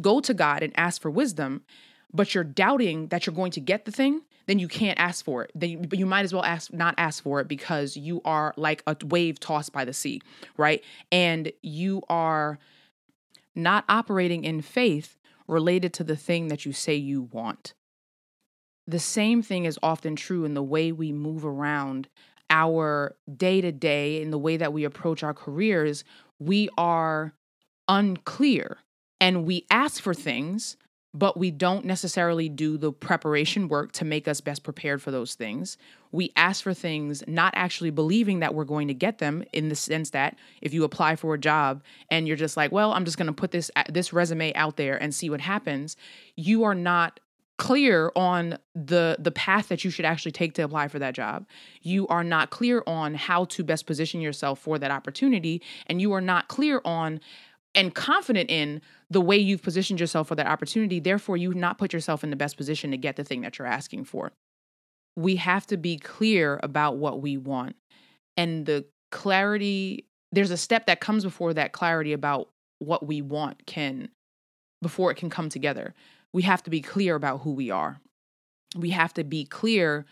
go 0.00 0.20
to 0.20 0.34
God 0.34 0.62
and 0.62 0.72
ask 0.76 1.00
for 1.00 1.10
wisdom, 1.10 1.62
but 2.12 2.34
you're 2.34 2.44
doubting 2.44 3.08
that 3.08 3.26
you're 3.26 3.34
going 3.34 3.50
to 3.52 3.60
get 3.60 3.84
the 3.84 3.90
thing, 3.90 4.22
then 4.46 4.58
you 4.58 4.68
can't 4.68 4.98
ask 4.98 5.24
for 5.24 5.42
it. 5.42 5.50
Then 5.54 5.70
you, 5.70 5.78
but 5.78 5.98
you 5.98 6.06
might 6.06 6.24
as 6.24 6.32
well 6.32 6.44
ask 6.44 6.72
not 6.72 6.94
ask 6.98 7.22
for 7.22 7.40
it 7.40 7.48
because 7.48 7.96
you 7.96 8.20
are 8.24 8.54
like 8.56 8.82
a 8.86 8.96
wave 9.04 9.40
tossed 9.40 9.72
by 9.72 9.84
the 9.84 9.92
sea, 9.92 10.20
right? 10.56 10.82
And 11.10 11.50
you 11.62 12.02
are 12.08 12.58
not 13.54 13.84
operating 13.88 14.44
in 14.44 14.60
faith 14.60 15.16
related 15.48 15.92
to 15.94 16.04
the 16.04 16.16
thing 16.16 16.48
that 16.48 16.64
you 16.64 16.72
say 16.72 16.94
you 16.94 17.22
want. 17.22 17.74
The 18.86 18.98
same 18.98 19.42
thing 19.42 19.64
is 19.64 19.78
often 19.82 20.14
true 20.14 20.44
in 20.44 20.54
the 20.54 20.62
way 20.62 20.92
we 20.92 21.10
move 21.12 21.44
around 21.44 22.08
our 22.54 23.16
day 23.36 23.60
to 23.60 23.72
day 23.72 24.22
in 24.22 24.30
the 24.30 24.38
way 24.38 24.56
that 24.56 24.72
we 24.72 24.84
approach 24.84 25.24
our 25.24 25.34
careers, 25.34 26.04
we 26.38 26.68
are 26.78 27.34
unclear 27.88 28.78
and 29.20 29.44
we 29.44 29.66
ask 29.70 30.00
for 30.00 30.14
things, 30.14 30.76
but 31.12 31.36
we 31.36 31.50
don't 31.50 31.84
necessarily 31.84 32.48
do 32.48 32.78
the 32.78 32.92
preparation 32.92 33.68
work 33.68 33.90
to 33.92 34.04
make 34.04 34.28
us 34.28 34.40
best 34.40 34.62
prepared 34.62 35.02
for 35.02 35.10
those 35.10 35.34
things. 35.34 35.76
We 36.12 36.32
ask 36.36 36.62
for 36.62 36.72
things 36.72 37.24
not 37.26 37.54
actually 37.56 37.90
believing 37.90 38.38
that 38.38 38.54
we're 38.54 38.64
going 38.64 38.86
to 38.86 38.94
get 38.94 39.18
them 39.18 39.42
in 39.52 39.68
the 39.68 39.74
sense 39.74 40.10
that 40.10 40.36
if 40.62 40.72
you 40.72 40.84
apply 40.84 41.16
for 41.16 41.34
a 41.34 41.38
job 41.38 41.82
and 42.08 42.28
you're 42.28 42.36
just 42.36 42.56
like, 42.56 42.70
well, 42.70 42.92
I'm 42.92 43.04
just 43.04 43.18
going 43.18 43.26
to 43.26 43.32
put 43.32 43.50
this 43.50 43.68
this 43.88 44.12
resume 44.12 44.54
out 44.54 44.76
there 44.76 45.00
and 45.02 45.12
see 45.12 45.28
what 45.28 45.40
happens, 45.40 45.96
you 46.36 46.62
are 46.62 46.74
not 46.74 47.18
clear 47.56 48.10
on 48.16 48.58
the 48.74 49.16
the 49.18 49.30
path 49.30 49.68
that 49.68 49.84
you 49.84 49.90
should 49.90 50.04
actually 50.04 50.32
take 50.32 50.54
to 50.54 50.62
apply 50.62 50.88
for 50.88 50.98
that 50.98 51.14
job. 51.14 51.46
You 51.82 52.06
are 52.08 52.24
not 52.24 52.50
clear 52.50 52.82
on 52.86 53.14
how 53.14 53.44
to 53.46 53.62
best 53.62 53.86
position 53.86 54.20
yourself 54.20 54.58
for 54.58 54.78
that 54.78 54.90
opportunity 54.90 55.62
and 55.86 56.00
you 56.00 56.12
are 56.12 56.20
not 56.20 56.48
clear 56.48 56.80
on 56.84 57.20
and 57.74 57.94
confident 57.94 58.50
in 58.50 58.80
the 59.10 59.20
way 59.20 59.36
you've 59.36 59.62
positioned 59.62 60.00
yourself 60.00 60.28
for 60.28 60.34
that 60.34 60.46
opportunity. 60.46 61.00
Therefore 61.00 61.36
you've 61.36 61.56
not 61.56 61.78
put 61.78 61.92
yourself 61.92 62.24
in 62.24 62.30
the 62.30 62.36
best 62.36 62.56
position 62.56 62.90
to 62.90 62.96
get 62.96 63.16
the 63.16 63.24
thing 63.24 63.42
that 63.42 63.58
you're 63.58 63.68
asking 63.68 64.04
for. 64.04 64.32
We 65.16 65.36
have 65.36 65.66
to 65.68 65.76
be 65.76 65.98
clear 65.98 66.58
about 66.62 66.96
what 66.96 67.20
we 67.22 67.36
want 67.36 67.76
and 68.36 68.66
the 68.66 68.84
clarity 69.10 70.06
there's 70.32 70.50
a 70.50 70.56
step 70.56 70.86
that 70.86 71.00
comes 71.00 71.22
before 71.22 71.54
that 71.54 71.70
clarity 71.70 72.12
about 72.12 72.48
what 72.80 73.06
we 73.06 73.22
want 73.22 73.64
can 73.66 74.08
before 74.82 75.12
it 75.12 75.16
can 75.16 75.30
come 75.30 75.48
together 75.48 75.94
we 76.34 76.42
have 76.42 76.64
to 76.64 76.70
be 76.70 76.82
clear 76.82 77.14
about 77.14 77.42
who 77.42 77.52
we 77.52 77.70
are. 77.70 78.00
We 78.76 78.90
have 78.90 79.14
to 79.14 79.24
be 79.24 79.44
clear 79.46 80.04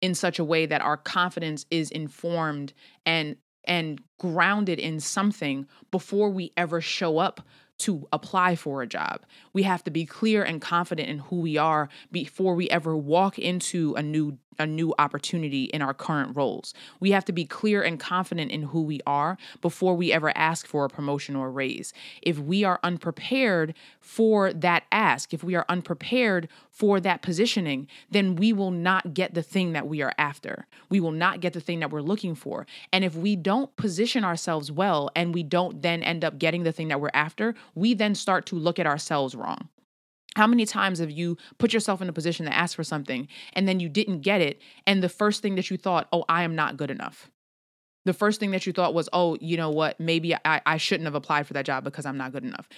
in 0.00 0.14
such 0.14 0.38
a 0.38 0.44
way 0.44 0.66
that 0.66 0.80
our 0.80 0.96
confidence 0.96 1.66
is 1.70 1.90
informed 1.90 2.72
and 3.04 3.36
and 3.66 3.98
grounded 4.18 4.78
in 4.78 5.00
something 5.00 5.66
before 5.90 6.30
we 6.30 6.52
ever 6.56 6.80
show 6.80 7.18
up 7.18 7.40
to 7.78 8.06
apply 8.12 8.56
for 8.56 8.82
a 8.82 8.86
job. 8.86 9.22
We 9.52 9.64
have 9.64 9.82
to 9.84 9.90
be 9.90 10.06
clear 10.06 10.42
and 10.42 10.60
confident 10.60 11.08
in 11.08 11.18
who 11.18 11.40
we 11.40 11.56
are 11.56 11.88
before 12.12 12.54
we 12.54 12.68
ever 12.70 12.96
walk 12.96 13.38
into 13.38 13.94
a 13.94 14.02
new 14.02 14.38
a 14.58 14.66
new 14.66 14.94
opportunity 14.98 15.64
in 15.64 15.82
our 15.82 15.94
current 15.94 16.36
roles. 16.36 16.74
We 17.00 17.10
have 17.10 17.24
to 17.26 17.32
be 17.32 17.44
clear 17.44 17.82
and 17.82 17.98
confident 17.98 18.50
in 18.50 18.62
who 18.62 18.82
we 18.82 19.00
are 19.06 19.36
before 19.60 19.94
we 19.94 20.12
ever 20.12 20.36
ask 20.36 20.66
for 20.66 20.84
a 20.84 20.88
promotion 20.88 21.36
or 21.36 21.48
a 21.48 21.50
raise. 21.50 21.92
If 22.22 22.38
we 22.38 22.64
are 22.64 22.80
unprepared 22.82 23.74
for 24.00 24.52
that 24.52 24.84
ask, 24.92 25.34
if 25.34 25.42
we 25.42 25.54
are 25.54 25.66
unprepared 25.68 26.48
for 26.70 27.00
that 27.00 27.22
positioning, 27.22 27.86
then 28.10 28.36
we 28.36 28.52
will 28.52 28.70
not 28.70 29.14
get 29.14 29.34
the 29.34 29.42
thing 29.42 29.72
that 29.72 29.86
we 29.86 30.02
are 30.02 30.14
after. 30.18 30.66
We 30.88 31.00
will 31.00 31.12
not 31.12 31.40
get 31.40 31.52
the 31.52 31.60
thing 31.60 31.80
that 31.80 31.90
we're 31.90 32.02
looking 32.02 32.34
for. 32.34 32.66
And 32.92 33.04
if 33.04 33.14
we 33.14 33.36
don't 33.36 33.74
position 33.76 34.24
ourselves 34.24 34.70
well 34.70 35.10
and 35.14 35.34
we 35.34 35.42
don't 35.42 35.82
then 35.82 36.02
end 36.02 36.24
up 36.24 36.38
getting 36.38 36.62
the 36.64 36.72
thing 36.72 36.88
that 36.88 37.00
we're 37.00 37.10
after, 37.14 37.54
we 37.74 37.94
then 37.94 38.14
start 38.14 38.46
to 38.46 38.56
look 38.56 38.78
at 38.78 38.86
ourselves 38.86 39.34
wrong. 39.34 39.68
How 40.36 40.46
many 40.46 40.66
times 40.66 40.98
have 40.98 41.10
you 41.10 41.36
put 41.58 41.72
yourself 41.72 42.02
in 42.02 42.08
a 42.08 42.12
position 42.12 42.46
to 42.46 42.54
ask 42.54 42.74
for 42.74 42.82
something 42.82 43.28
and 43.52 43.68
then 43.68 43.78
you 43.78 43.88
didn't 43.88 44.20
get 44.20 44.40
it? 44.40 44.60
And 44.86 45.02
the 45.02 45.08
first 45.08 45.42
thing 45.42 45.54
that 45.54 45.70
you 45.70 45.76
thought, 45.76 46.08
oh, 46.12 46.24
I 46.28 46.42
am 46.42 46.56
not 46.56 46.76
good 46.76 46.90
enough. 46.90 47.30
The 48.04 48.12
first 48.12 48.40
thing 48.40 48.50
that 48.50 48.66
you 48.66 48.72
thought 48.72 48.94
was, 48.94 49.08
oh, 49.12 49.38
you 49.40 49.56
know 49.56 49.70
what? 49.70 49.98
Maybe 49.98 50.34
I, 50.34 50.60
I 50.66 50.76
shouldn't 50.76 51.06
have 51.06 51.14
applied 51.14 51.46
for 51.46 51.54
that 51.54 51.64
job 51.64 51.84
because 51.84 52.04
I'm 52.04 52.18
not 52.18 52.32
good 52.32 52.44
enough 52.44 52.68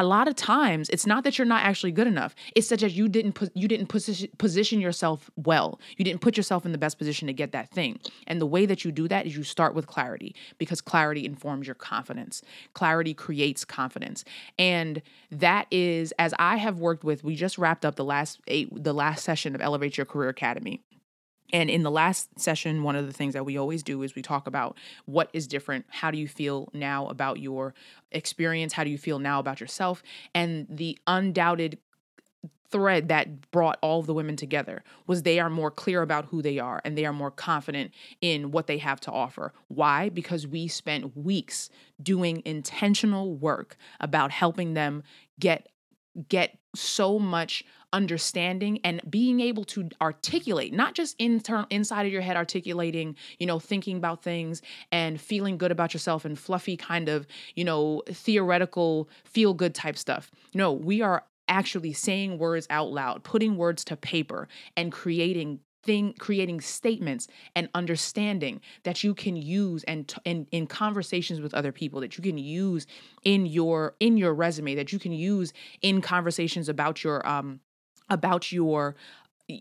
a 0.00 0.04
lot 0.04 0.28
of 0.28 0.36
times 0.36 0.88
it's 0.90 1.06
not 1.06 1.24
that 1.24 1.38
you're 1.38 1.46
not 1.46 1.64
actually 1.64 1.92
good 1.92 2.06
enough. 2.06 2.34
It's 2.54 2.66
such 2.66 2.82
as 2.82 2.96
you 2.96 3.08
didn't 3.08 3.32
put 3.32 3.50
you 3.54 3.68
didn't 3.68 3.86
position 3.86 4.28
position 4.38 4.80
yourself 4.80 5.30
well. 5.36 5.80
You 5.96 6.04
didn't 6.04 6.20
put 6.20 6.36
yourself 6.36 6.64
in 6.64 6.72
the 6.72 6.78
best 6.78 6.98
position 6.98 7.26
to 7.26 7.32
get 7.32 7.52
that 7.52 7.70
thing. 7.70 7.98
And 8.26 8.40
the 8.40 8.46
way 8.46 8.66
that 8.66 8.84
you 8.84 8.92
do 8.92 9.08
that 9.08 9.26
is 9.26 9.36
you 9.36 9.42
start 9.42 9.74
with 9.74 9.86
clarity 9.86 10.34
because 10.58 10.80
clarity 10.80 11.24
informs 11.24 11.66
your 11.66 11.74
confidence. 11.74 12.42
Clarity 12.74 13.14
creates 13.14 13.64
confidence. 13.64 14.24
And 14.58 15.02
that 15.32 15.66
is 15.70 16.12
as 16.18 16.34
i 16.38 16.56
have 16.56 16.78
worked 16.78 17.02
with 17.02 17.24
we 17.24 17.34
just 17.34 17.58
wrapped 17.58 17.84
up 17.84 17.96
the 17.96 18.04
last 18.04 18.38
eight 18.48 18.68
the 18.72 18.92
last 18.92 19.24
session 19.24 19.54
of 19.54 19.60
elevate 19.60 19.96
your 19.96 20.04
career 20.04 20.28
academy 20.28 20.82
and 21.52 21.68
in 21.68 21.82
the 21.82 21.90
last 21.90 22.38
session, 22.38 22.82
one 22.82 22.96
of 22.96 23.06
the 23.06 23.12
things 23.12 23.34
that 23.34 23.44
we 23.44 23.58
always 23.58 23.82
do 23.82 24.02
is 24.02 24.14
we 24.14 24.22
talk 24.22 24.46
about 24.46 24.76
what 25.04 25.28
is 25.32 25.46
different. 25.46 25.84
How 25.88 26.10
do 26.10 26.18
you 26.18 26.28
feel 26.28 26.68
now 26.72 27.06
about 27.08 27.40
your 27.40 27.74
experience? 28.10 28.72
How 28.72 28.84
do 28.84 28.90
you 28.90 28.98
feel 28.98 29.18
now 29.18 29.38
about 29.38 29.60
yourself? 29.60 30.02
And 30.34 30.66
the 30.70 30.98
undoubted 31.06 31.78
thread 32.70 33.08
that 33.08 33.50
brought 33.50 33.78
all 33.82 34.00
of 34.00 34.06
the 34.06 34.14
women 34.14 34.34
together 34.34 34.82
was 35.06 35.22
they 35.22 35.38
are 35.38 35.50
more 35.50 35.70
clear 35.70 36.00
about 36.00 36.24
who 36.26 36.40
they 36.40 36.58
are 36.58 36.80
and 36.84 36.96
they 36.96 37.04
are 37.04 37.12
more 37.12 37.30
confident 37.30 37.92
in 38.22 38.50
what 38.50 38.66
they 38.66 38.78
have 38.78 38.98
to 38.98 39.12
offer. 39.12 39.52
Why? 39.68 40.08
Because 40.08 40.46
we 40.46 40.68
spent 40.68 41.14
weeks 41.14 41.68
doing 42.02 42.42
intentional 42.46 43.34
work 43.34 43.76
about 44.00 44.30
helping 44.30 44.72
them 44.72 45.02
get 45.38 45.68
get 46.28 46.58
so 46.74 47.18
much 47.18 47.64
understanding 47.92 48.80
and 48.84 49.00
being 49.08 49.40
able 49.40 49.64
to 49.64 49.88
articulate 50.00 50.72
not 50.72 50.94
just 50.94 51.14
internal 51.18 51.66
inside 51.70 52.06
of 52.06 52.12
your 52.12 52.22
head 52.22 52.36
articulating 52.36 53.16
you 53.38 53.46
know 53.46 53.58
thinking 53.58 53.96
about 53.96 54.22
things 54.22 54.62
and 54.90 55.20
feeling 55.20 55.58
good 55.58 55.70
about 55.70 55.92
yourself 55.92 56.24
and 56.24 56.38
fluffy 56.38 56.76
kind 56.76 57.08
of 57.08 57.26
you 57.54 57.64
know 57.64 58.02
theoretical 58.08 59.08
feel 59.24 59.54
good 59.54 59.74
type 59.74 59.96
stuff. 59.96 60.30
No 60.54 60.72
we 60.72 61.02
are 61.02 61.24
actually 61.48 61.92
saying 61.92 62.38
words 62.38 62.66
out 62.70 62.90
loud 62.92 63.22
putting 63.24 63.56
words 63.56 63.84
to 63.84 63.96
paper 63.96 64.48
and 64.76 64.92
creating 64.92 65.60
thing 65.82 66.14
creating 66.18 66.60
statements 66.60 67.26
and 67.56 67.68
understanding 67.74 68.60
that 68.84 69.02
you 69.02 69.14
can 69.14 69.36
use 69.36 69.82
and 69.84 70.08
t- 70.08 70.20
in, 70.24 70.46
in 70.52 70.66
conversations 70.66 71.40
with 71.40 71.52
other 71.54 71.72
people 71.72 72.00
that 72.00 72.16
you 72.16 72.22
can 72.22 72.38
use 72.38 72.86
in 73.24 73.46
your 73.46 73.94
in 74.00 74.16
your 74.16 74.32
resume 74.34 74.74
that 74.74 74.92
you 74.92 74.98
can 74.98 75.12
use 75.12 75.52
in 75.82 76.00
conversations 76.00 76.68
about 76.68 77.02
your 77.02 77.26
um 77.26 77.60
about 78.12 78.52
your 78.52 78.94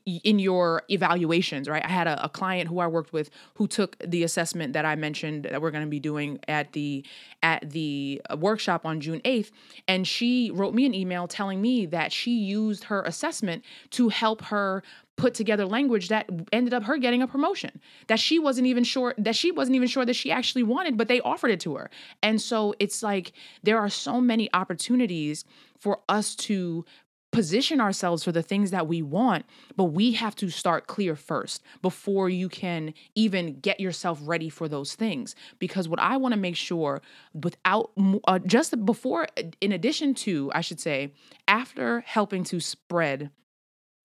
in 0.05 0.39
your 0.39 0.83
evaluations, 0.89 1.67
right? 1.67 1.83
I 1.83 1.89
had 1.89 2.07
a, 2.07 2.25
a, 2.25 2.29
client 2.29 2.69
who 2.69 2.79
I 2.79 2.87
worked 2.87 3.11
with 3.11 3.29
who 3.55 3.67
took 3.67 3.97
the 3.99 4.23
assessment 4.23 4.73
that 4.73 4.85
I 4.85 4.95
mentioned 4.95 5.45
that 5.45 5.61
we're 5.61 5.71
going 5.71 5.83
to 5.83 5.89
be 5.89 5.99
doing 5.99 6.39
at 6.47 6.71
the 6.73 7.03
at 7.41 7.69
the 7.69 8.21
uh, 8.29 8.37
workshop 8.37 8.85
on 8.85 9.01
June 9.01 9.19
8th 9.21 9.51
and 9.87 10.07
she 10.07 10.51
wrote 10.53 10.73
me 10.73 10.85
an 10.85 10.93
email 10.93 11.27
telling 11.27 11.61
me 11.61 11.85
that 11.87 12.13
she 12.13 12.31
used 12.31 12.85
her 12.85 13.01
assessment 13.03 13.63
to 13.91 14.09
help 14.09 14.43
her 14.43 14.83
put 15.17 15.33
together 15.33 15.65
language 15.65 16.07
that 16.09 16.29
ended 16.53 16.73
up 16.73 16.83
her 16.83 16.97
getting 16.97 17.21
a 17.21 17.27
promotion 17.27 17.81
that 18.07 18.19
she 18.19 18.39
wasn't 18.39 18.67
even 18.67 18.83
sure 18.83 19.13
that 19.17 19.35
she 19.35 19.51
wasn't 19.51 19.75
even 19.75 19.87
sure 19.87 20.05
that 20.05 20.15
she 20.15 20.31
actually 20.31 20.63
wanted 20.63 20.95
but 20.95 21.07
they 21.07 21.19
offered 21.21 21.51
it 21.51 21.59
to 21.59 21.75
her. 21.75 21.89
And 22.21 22.39
so 22.39 22.75
it's 22.79 23.03
like 23.03 23.33
there 23.63 23.79
are 23.79 23.89
so 23.89 24.21
many 24.21 24.49
opportunities 24.53 25.43
for 25.79 25.99
us 26.07 26.35
to 26.35 26.85
position 27.31 27.79
ourselves 27.79 28.23
for 28.23 28.31
the 28.31 28.43
things 28.43 28.71
that 28.71 28.87
we 28.87 29.01
want, 29.01 29.45
but 29.75 29.85
we 29.85 30.13
have 30.13 30.35
to 30.35 30.49
start 30.49 30.87
clear 30.87 31.15
first 31.15 31.63
before 31.81 32.29
you 32.29 32.49
can 32.49 32.93
even 33.15 33.59
get 33.59 33.79
yourself 33.79 34.19
ready 34.23 34.49
for 34.49 34.67
those 34.67 34.95
things. 34.95 35.35
Because 35.57 35.87
what 35.87 35.99
I 35.99 36.17
want 36.17 36.33
to 36.33 36.39
make 36.39 36.57
sure, 36.57 37.01
without 37.33 37.91
uh, 38.27 38.39
just 38.39 38.85
before, 38.85 39.27
in 39.61 39.71
addition 39.71 40.13
to, 40.15 40.51
I 40.53 40.61
should 40.61 40.79
say, 40.79 41.13
after 41.47 42.01
helping 42.01 42.43
to 42.45 42.59
spread 42.59 43.31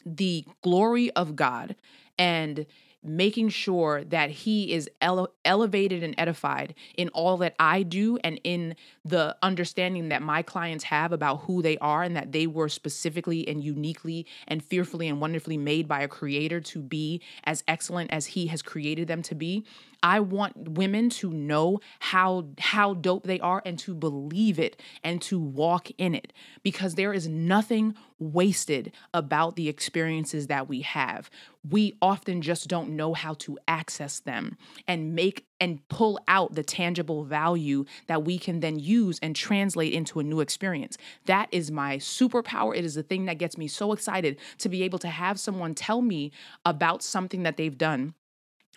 the 0.04 0.46
glory 0.62 1.10
of 1.12 1.34
God 1.34 1.74
and 2.18 2.64
making 3.06 3.48
sure 3.48 4.04
that 4.04 4.30
he 4.30 4.72
is 4.72 4.88
ele- 5.00 5.32
elevated 5.44 6.02
and 6.02 6.14
edified 6.18 6.74
in 6.96 7.08
all 7.10 7.36
that 7.38 7.54
I 7.58 7.82
do 7.82 8.18
and 8.24 8.40
in 8.44 8.76
the 9.04 9.36
understanding 9.42 10.08
that 10.08 10.22
my 10.22 10.42
clients 10.42 10.84
have 10.84 11.12
about 11.12 11.42
who 11.42 11.62
they 11.62 11.78
are 11.78 12.02
and 12.02 12.16
that 12.16 12.32
they 12.32 12.46
were 12.46 12.68
specifically 12.68 13.46
and 13.48 13.62
uniquely 13.62 14.26
and 14.48 14.62
fearfully 14.64 15.08
and 15.08 15.20
wonderfully 15.20 15.56
made 15.56 15.86
by 15.88 16.00
a 16.00 16.08
creator 16.08 16.60
to 16.60 16.80
be 16.80 17.22
as 17.44 17.62
excellent 17.68 18.10
as 18.10 18.26
he 18.26 18.46
has 18.48 18.62
created 18.62 19.08
them 19.08 19.22
to 19.22 19.34
be. 19.34 19.64
I 20.06 20.20
want 20.20 20.68
women 20.68 21.10
to 21.10 21.32
know 21.32 21.80
how 21.98 22.46
how 22.60 22.94
dope 22.94 23.24
they 23.24 23.40
are 23.40 23.60
and 23.66 23.76
to 23.80 23.92
believe 23.92 24.60
it 24.60 24.80
and 25.02 25.20
to 25.22 25.40
walk 25.40 25.88
in 25.98 26.14
it 26.14 26.32
because 26.62 26.94
there 26.94 27.12
is 27.12 27.26
nothing 27.26 27.96
wasted 28.20 28.92
about 29.12 29.56
the 29.56 29.68
experiences 29.68 30.46
that 30.46 30.68
we 30.68 30.82
have. 30.82 31.28
We 31.68 31.96
often 32.00 32.40
just 32.40 32.68
don't 32.68 32.90
know 32.90 33.14
how 33.14 33.34
to 33.34 33.58
access 33.66 34.20
them 34.20 34.56
and 34.86 35.16
make 35.16 35.44
and 35.60 35.80
pull 35.88 36.20
out 36.28 36.54
the 36.54 36.62
tangible 36.62 37.24
value 37.24 37.84
that 38.06 38.24
we 38.24 38.38
can 38.38 38.60
then 38.60 38.78
use 38.78 39.18
and 39.20 39.34
translate 39.34 39.92
into 39.92 40.20
a 40.20 40.22
new 40.22 40.38
experience. 40.38 40.96
That 41.24 41.48
is 41.50 41.72
my 41.72 41.96
superpower. 41.96 42.76
It 42.76 42.84
is 42.84 42.94
the 42.94 43.02
thing 43.02 43.24
that 43.24 43.38
gets 43.38 43.58
me 43.58 43.66
so 43.66 43.92
excited 43.92 44.38
to 44.58 44.68
be 44.68 44.84
able 44.84 45.00
to 45.00 45.08
have 45.08 45.40
someone 45.40 45.74
tell 45.74 46.00
me 46.00 46.30
about 46.64 47.02
something 47.02 47.42
that 47.42 47.56
they've 47.56 47.76
done 47.76 48.14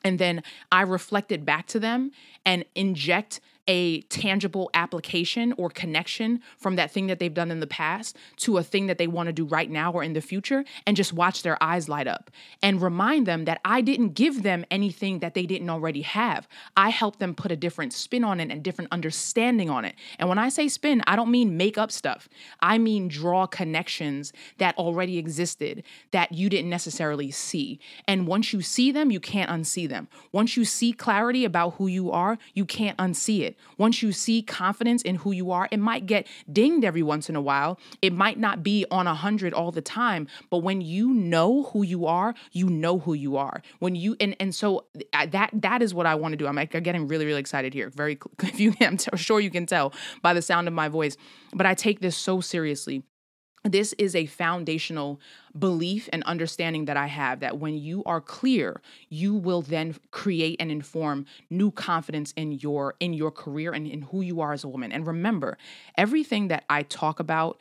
and 0.03 0.19
then 0.19 0.43
I 0.71 0.81
reflect 0.81 1.31
it 1.31 1.45
back 1.45 1.67
to 1.67 1.79
them 1.79 2.11
and 2.45 2.65
inject 2.75 3.41
a 3.67 4.01
tangible 4.03 4.69
application 4.73 5.53
or 5.57 5.69
connection 5.69 6.41
from 6.57 6.75
that 6.75 6.91
thing 6.91 7.07
that 7.07 7.19
they've 7.19 7.33
done 7.33 7.51
in 7.51 7.59
the 7.59 7.67
past 7.67 8.17
to 8.37 8.57
a 8.57 8.63
thing 8.63 8.87
that 8.87 8.97
they 8.97 9.07
want 9.07 9.27
to 9.27 9.33
do 9.33 9.45
right 9.45 9.69
now 9.69 9.91
or 9.91 10.03
in 10.03 10.13
the 10.13 10.21
future 10.21 10.63
and 10.85 10.97
just 10.97 11.13
watch 11.13 11.43
their 11.43 11.61
eyes 11.61 11.87
light 11.87 12.07
up 12.07 12.31
and 12.61 12.81
remind 12.81 13.25
them 13.25 13.45
that 13.45 13.61
I 13.63 13.81
didn't 13.81 14.09
give 14.09 14.43
them 14.43 14.65
anything 14.71 15.19
that 15.19 15.33
they 15.33 15.45
didn't 15.45 15.69
already 15.69 16.01
have. 16.01 16.47
I 16.75 16.89
helped 16.89 17.19
them 17.19 17.35
put 17.35 17.51
a 17.51 17.55
different 17.55 17.93
spin 17.93 18.23
on 18.23 18.39
it 18.39 18.51
and 18.51 18.63
different 18.63 18.91
understanding 18.91 19.69
on 19.69 19.85
it. 19.85 19.95
And 20.17 20.29
when 20.29 20.39
I 20.39 20.49
say 20.49 20.67
spin, 20.67 21.01
I 21.05 21.15
don't 21.15 21.31
mean 21.31 21.57
make 21.57 21.77
up 21.77 21.91
stuff. 21.91 22.27
I 22.61 22.77
mean 22.77 23.07
draw 23.07 23.45
connections 23.45 24.33
that 24.57 24.77
already 24.77 25.17
existed 25.17 25.83
that 26.11 26.31
you 26.31 26.49
didn't 26.49 26.69
necessarily 26.69 27.31
see. 27.31 27.79
And 28.07 28.27
once 28.27 28.53
you 28.53 28.61
see 28.61 28.91
them, 28.91 29.11
you 29.11 29.19
can't 29.19 29.49
unsee 29.49 29.87
them. 29.87 30.07
Once 30.31 30.57
you 30.57 30.65
see 30.65 30.91
clarity 30.91 31.45
about 31.45 31.75
who 31.75 31.87
you 31.87 32.11
are, 32.11 32.37
you 32.53 32.65
can't 32.65 32.97
unsee 32.97 33.41
it. 33.41 33.48
Once 33.77 34.01
you 34.01 34.11
see 34.11 34.41
confidence 34.41 35.01
in 35.01 35.15
who 35.15 35.31
you 35.31 35.51
are, 35.51 35.67
it 35.71 35.79
might 35.79 36.05
get 36.05 36.27
dinged 36.51 36.83
every 36.83 37.03
once 37.03 37.29
in 37.29 37.35
a 37.35 37.41
while. 37.41 37.79
It 38.01 38.13
might 38.13 38.37
not 38.37 38.63
be 38.63 38.85
on 38.91 39.07
a 39.07 39.15
hundred 39.15 39.53
all 39.53 39.71
the 39.71 39.81
time, 39.81 40.27
but 40.49 40.59
when 40.59 40.81
you 40.81 41.13
know 41.13 41.63
who 41.63 41.83
you 41.83 42.05
are, 42.05 42.33
you 42.51 42.69
know 42.69 42.99
who 42.99 43.13
you 43.13 43.37
are. 43.37 43.61
When 43.79 43.95
you 43.95 44.15
and 44.19 44.35
and 44.39 44.53
so 44.53 44.85
uh, 45.13 45.25
that 45.27 45.49
that 45.53 45.81
is 45.81 45.93
what 45.93 46.05
I 46.05 46.15
want 46.15 46.33
to 46.33 46.37
do. 46.37 46.47
I'm 46.47 46.55
like 46.55 46.71
getting 46.71 47.07
really 47.07 47.25
really 47.25 47.39
excited 47.39 47.73
here. 47.73 47.89
Very 47.89 48.17
if 48.43 48.59
you 48.59 48.73
I'm 48.81 48.97
sure 49.17 49.39
you 49.39 49.49
can 49.51 49.65
tell 49.65 49.93
by 50.21 50.33
the 50.33 50.41
sound 50.41 50.67
of 50.67 50.73
my 50.73 50.87
voice, 50.87 51.17
but 51.53 51.65
I 51.65 51.73
take 51.73 51.99
this 51.99 52.15
so 52.15 52.41
seriously 52.41 53.03
this 53.63 53.93
is 53.93 54.15
a 54.15 54.25
foundational 54.25 55.19
belief 55.57 56.07
and 56.13 56.23
understanding 56.23 56.85
that 56.85 56.97
I 56.97 57.07
have 57.07 57.39
that 57.41 57.57
when 57.57 57.77
you 57.77 58.03
are 58.05 58.21
clear, 58.21 58.81
you 59.09 59.33
will 59.35 59.61
then 59.61 59.95
create 60.11 60.57
and 60.59 60.71
inform 60.71 61.25
new 61.49 61.71
confidence 61.71 62.33
in 62.35 62.53
your 62.53 62.95
in 62.99 63.13
your 63.13 63.31
career 63.31 63.71
and 63.71 63.87
in 63.87 64.03
who 64.03 64.21
you 64.21 64.41
are 64.41 64.53
as 64.53 64.63
a 64.63 64.67
woman. 64.67 64.91
And 64.91 65.05
remember, 65.05 65.57
everything 65.97 66.47
that 66.49 66.63
I 66.69 66.83
talk 66.83 67.19
about 67.19 67.59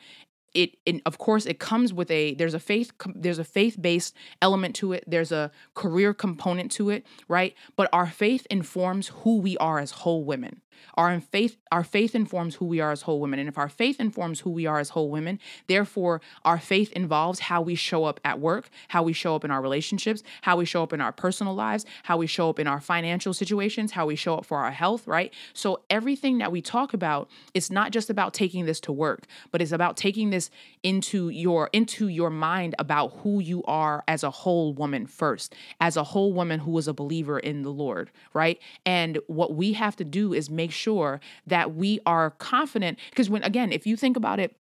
it, 0.53 0.77
it 0.85 1.01
of 1.05 1.17
course 1.17 1.45
it 1.45 1.59
comes 1.59 1.93
with 1.93 2.09
a 2.09 2.33
there's 2.33 2.53
a 2.53 2.59
faith 2.59 2.91
there's 3.13 3.39
a 3.39 3.43
faith-based 3.43 4.15
element 4.41 4.75
to 4.77 4.93
it. 4.93 5.03
There's 5.05 5.31
a 5.31 5.51
career 5.73 6.13
component 6.13 6.71
to 6.73 6.89
it 6.89 7.05
right? 7.27 7.55
But 7.75 7.89
our 7.93 8.07
faith 8.07 8.47
informs 8.49 9.09
who 9.09 9.37
we 9.39 9.57
are 9.57 9.79
as 9.79 9.91
whole 9.91 10.23
women 10.23 10.61
Our 10.95 11.19
faith, 11.19 11.57
our 11.71 11.83
faith 11.83 12.15
informs 12.15 12.55
who 12.55 12.65
we 12.65 12.79
are 12.79 12.91
as 12.91 13.03
whole 13.03 13.19
women. 13.19 13.39
And 13.39 13.49
if 13.49 13.57
our 13.57 13.69
faith 13.69 13.99
informs 13.99 14.41
who 14.41 14.49
we 14.49 14.65
are 14.65 14.79
as 14.79 14.89
whole 14.89 15.09
women, 15.09 15.39
therefore 15.67 16.21
our 16.45 16.59
faith 16.59 16.91
involves 16.93 17.39
how 17.39 17.61
we 17.61 17.75
show 17.75 18.05
up 18.05 18.19
at 18.23 18.39
work, 18.39 18.69
how 18.89 19.03
we 19.03 19.13
show 19.13 19.35
up 19.35 19.43
in 19.43 19.51
our 19.51 19.61
relationships, 19.61 20.23
how 20.41 20.57
we 20.57 20.65
show 20.65 20.83
up 20.83 20.93
in 20.93 21.01
our 21.01 21.11
personal 21.11 21.55
lives, 21.55 21.85
how 22.03 22.17
we 22.17 22.27
show 22.27 22.49
up 22.49 22.59
in 22.59 22.67
our 22.67 22.81
financial 22.81 23.33
situations, 23.33 23.91
how 23.91 24.05
we 24.05 24.15
show 24.15 24.35
up 24.35 24.45
for 24.45 24.59
our 24.59 24.71
health, 24.71 25.07
right? 25.07 25.33
So 25.53 25.81
everything 25.89 26.37
that 26.39 26.51
we 26.51 26.61
talk 26.61 26.93
about, 26.93 27.29
it's 27.53 27.71
not 27.71 27.91
just 27.91 28.09
about 28.09 28.33
taking 28.33 28.65
this 28.65 28.79
to 28.81 28.91
work, 28.91 29.25
but 29.51 29.61
it's 29.61 29.71
about 29.71 29.97
taking 29.97 30.29
this 30.29 30.49
into 30.83 31.29
your 31.29 31.69
into 31.73 32.07
your 32.07 32.29
mind 32.29 32.75
about 32.79 33.13
who 33.17 33.39
you 33.39 33.63
are 33.63 34.03
as 34.07 34.23
a 34.23 34.31
whole 34.31 34.73
woman 34.73 35.05
first, 35.05 35.53
as 35.79 35.97
a 35.97 36.03
whole 36.03 36.33
woman 36.33 36.59
who 36.59 36.77
is 36.77 36.87
a 36.87 36.93
believer 36.93 37.39
in 37.39 37.63
the 37.63 37.69
Lord, 37.69 38.09
right? 38.33 38.59
And 38.85 39.19
what 39.27 39.53
we 39.53 39.73
have 39.73 39.95
to 39.97 40.03
do 40.03 40.33
is 40.33 40.49
make 40.49 40.68
sure 40.69 41.19
that 41.47 41.75
we 41.75 41.99
are 42.05 42.31
confident 42.31 42.99
because 43.09 43.29
when 43.29 43.43
again, 43.43 43.71
if 43.71 43.85
you 43.85 43.95
think 43.95 44.17
about 44.17 44.39
it, 44.39 44.55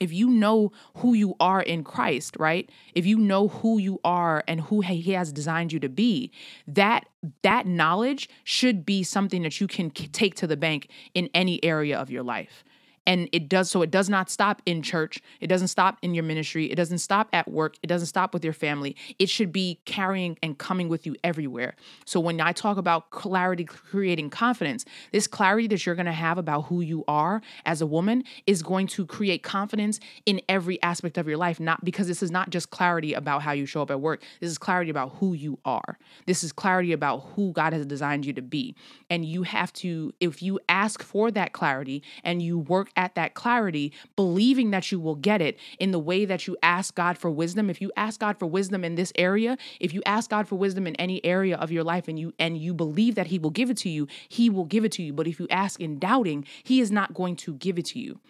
if 0.00 0.12
you 0.12 0.28
know 0.28 0.72
who 0.96 1.14
you 1.14 1.34
are 1.40 1.62
in 1.62 1.82
Christ, 1.82 2.36
right? 2.38 2.70
If 2.94 3.06
you 3.06 3.16
know 3.18 3.48
who 3.48 3.78
you 3.78 3.98
are 4.04 4.44
and 4.46 4.60
who 4.60 4.82
he 4.82 5.12
has 5.12 5.32
designed 5.32 5.72
you 5.72 5.80
to 5.80 5.88
be, 5.88 6.30
that 6.66 7.06
that 7.42 7.66
knowledge 7.66 8.28
should 8.44 8.84
be 8.84 9.02
something 9.02 9.42
that 9.42 9.60
you 9.60 9.66
can 9.66 9.90
take 9.90 10.34
to 10.36 10.46
the 10.46 10.56
bank 10.56 10.90
in 11.14 11.30
any 11.34 11.62
area 11.64 11.98
of 11.98 12.10
your 12.10 12.22
life 12.22 12.62
and 13.06 13.28
it 13.32 13.48
does 13.48 13.70
so 13.70 13.82
it 13.82 13.90
does 13.90 14.08
not 14.08 14.30
stop 14.30 14.62
in 14.66 14.82
church. 14.82 15.20
It 15.40 15.46
doesn't 15.46 15.68
stop 15.68 15.98
in 16.02 16.14
your 16.14 16.24
ministry. 16.24 16.70
It 16.70 16.76
doesn't 16.76 16.98
stop 16.98 17.28
at 17.32 17.50
work. 17.50 17.76
It 17.82 17.86
doesn't 17.86 18.06
stop 18.06 18.34
with 18.34 18.44
your 18.44 18.52
family. 18.52 18.96
It 19.18 19.28
should 19.28 19.52
be 19.52 19.80
carrying 19.84 20.38
and 20.42 20.58
coming 20.58 20.88
with 20.88 21.06
you 21.06 21.16
everywhere. 21.24 21.74
So 22.04 22.20
when 22.20 22.40
i 22.40 22.52
talk 22.52 22.76
about 22.76 23.10
clarity 23.10 23.64
creating 23.64 24.30
confidence 24.30 24.84
this 25.12 25.26
clarity 25.26 25.66
that 25.68 25.84
you're 25.84 25.94
going 25.94 26.06
to 26.06 26.12
have 26.12 26.38
about 26.38 26.62
who 26.62 26.80
you 26.80 27.04
are 27.08 27.40
as 27.64 27.80
a 27.80 27.86
woman 27.86 28.24
is 28.46 28.62
going 28.62 28.86
to 28.86 29.06
create 29.06 29.42
confidence 29.42 30.00
in 30.26 30.40
every 30.48 30.80
aspect 30.82 31.18
of 31.18 31.26
your 31.26 31.36
life 31.36 31.60
not 31.60 31.84
because 31.84 32.06
this 32.06 32.22
is 32.22 32.30
not 32.30 32.50
just 32.50 32.70
clarity 32.70 33.14
about 33.14 33.42
how 33.42 33.52
you 33.52 33.66
show 33.66 33.82
up 33.82 33.90
at 33.90 34.00
work. 34.00 34.22
This 34.40 34.50
is 34.50 34.58
clarity 34.58 34.90
about 34.90 35.12
who 35.16 35.34
you 35.34 35.58
are. 35.64 35.98
This 36.26 36.42
is 36.42 36.52
clarity 36.52 36.92
about 36.92 37.18
who 37.34 37.52
god 37.52 37.72
has 37.72 37.86
designed 37.86 38.26
you 38.26 38.32
to 38.34 38.42
be. 38.42 38.74
And 39.10 39.24
you 39.24 39.42
have 39.42 39.72
to 39.74 40.12
if 40.20 40.42
you 40.42 40.58
ask 40.68 41.02
for 41.02 41.30
that 41.30 41.52
clarity 41.52 42.02
and 42.24 42.42
you 42.42 42.58
work 42.58 42.90
at 42.96 43.14
that 43.14 43.34
clarity, 43.34 43.92
believing 44.16 44.70
that 44.70 44.90
you 44.90 44.98
will 44.98 45.14
get 45.14 45.40
it 45.40 45.58
in 45.78 45.90
the 45.90 45.98
way 45.98 46.24
that 46.24 46.46
you 46.46 46.56
ask 46.62 46.94
God 46.94 47.18
for 47.18 47.30
wisdom. 47.30 47.70
If 47.70 47.80
you 47.80 47.92
ask 47.96 48.20
God 48.20 48.38
for 48.38 48.46
wisdom 48.46 48.84
in 48.84 48.94
this 48.94 49.12
area, 49.16 49.56
if 49.80 49.92
you 49.92 50.02
ask 50.06 50.30
God 50.30 50.48
for 50.48 50.56
wisdom 50.56 50.86
in 50.86 50.96
any 50.96 51.24
area 51.24 51.56
of 51.56 51.70
your 51.70 51.84
life 51.84 52.08
and 52.08 52.18
you 52.18 52.32
and 52.38 52.58
you 52.58 52.74
believe 52.74 53.14
that 53.14 53.28
he 53.28 53.38
will 53.38 53.50
give 53.50 53.70
it 53.70 53.76
to 53.78 53.88
you, 53.88 54.06
he 54.28 54.50
will 54.50 54.64
give 54.64 54.84
it 54.84 54.92
to 54.92 55.02
you. 55.02 55.12
But 55.12 55.26
if 55.26 55.38
you 55.38 55.46
ask 55.50 55.80
in 55.80 55.98
doubting, 55.98 56.46
he 56.64 56.80
is 56.80 56.90
not 56.90 57.14
going 57.14 57.36
to 57.36 57.54
give 57.54 57.78
it 57.78 57.86
to 57.86 57.98
you. 57.98 58.20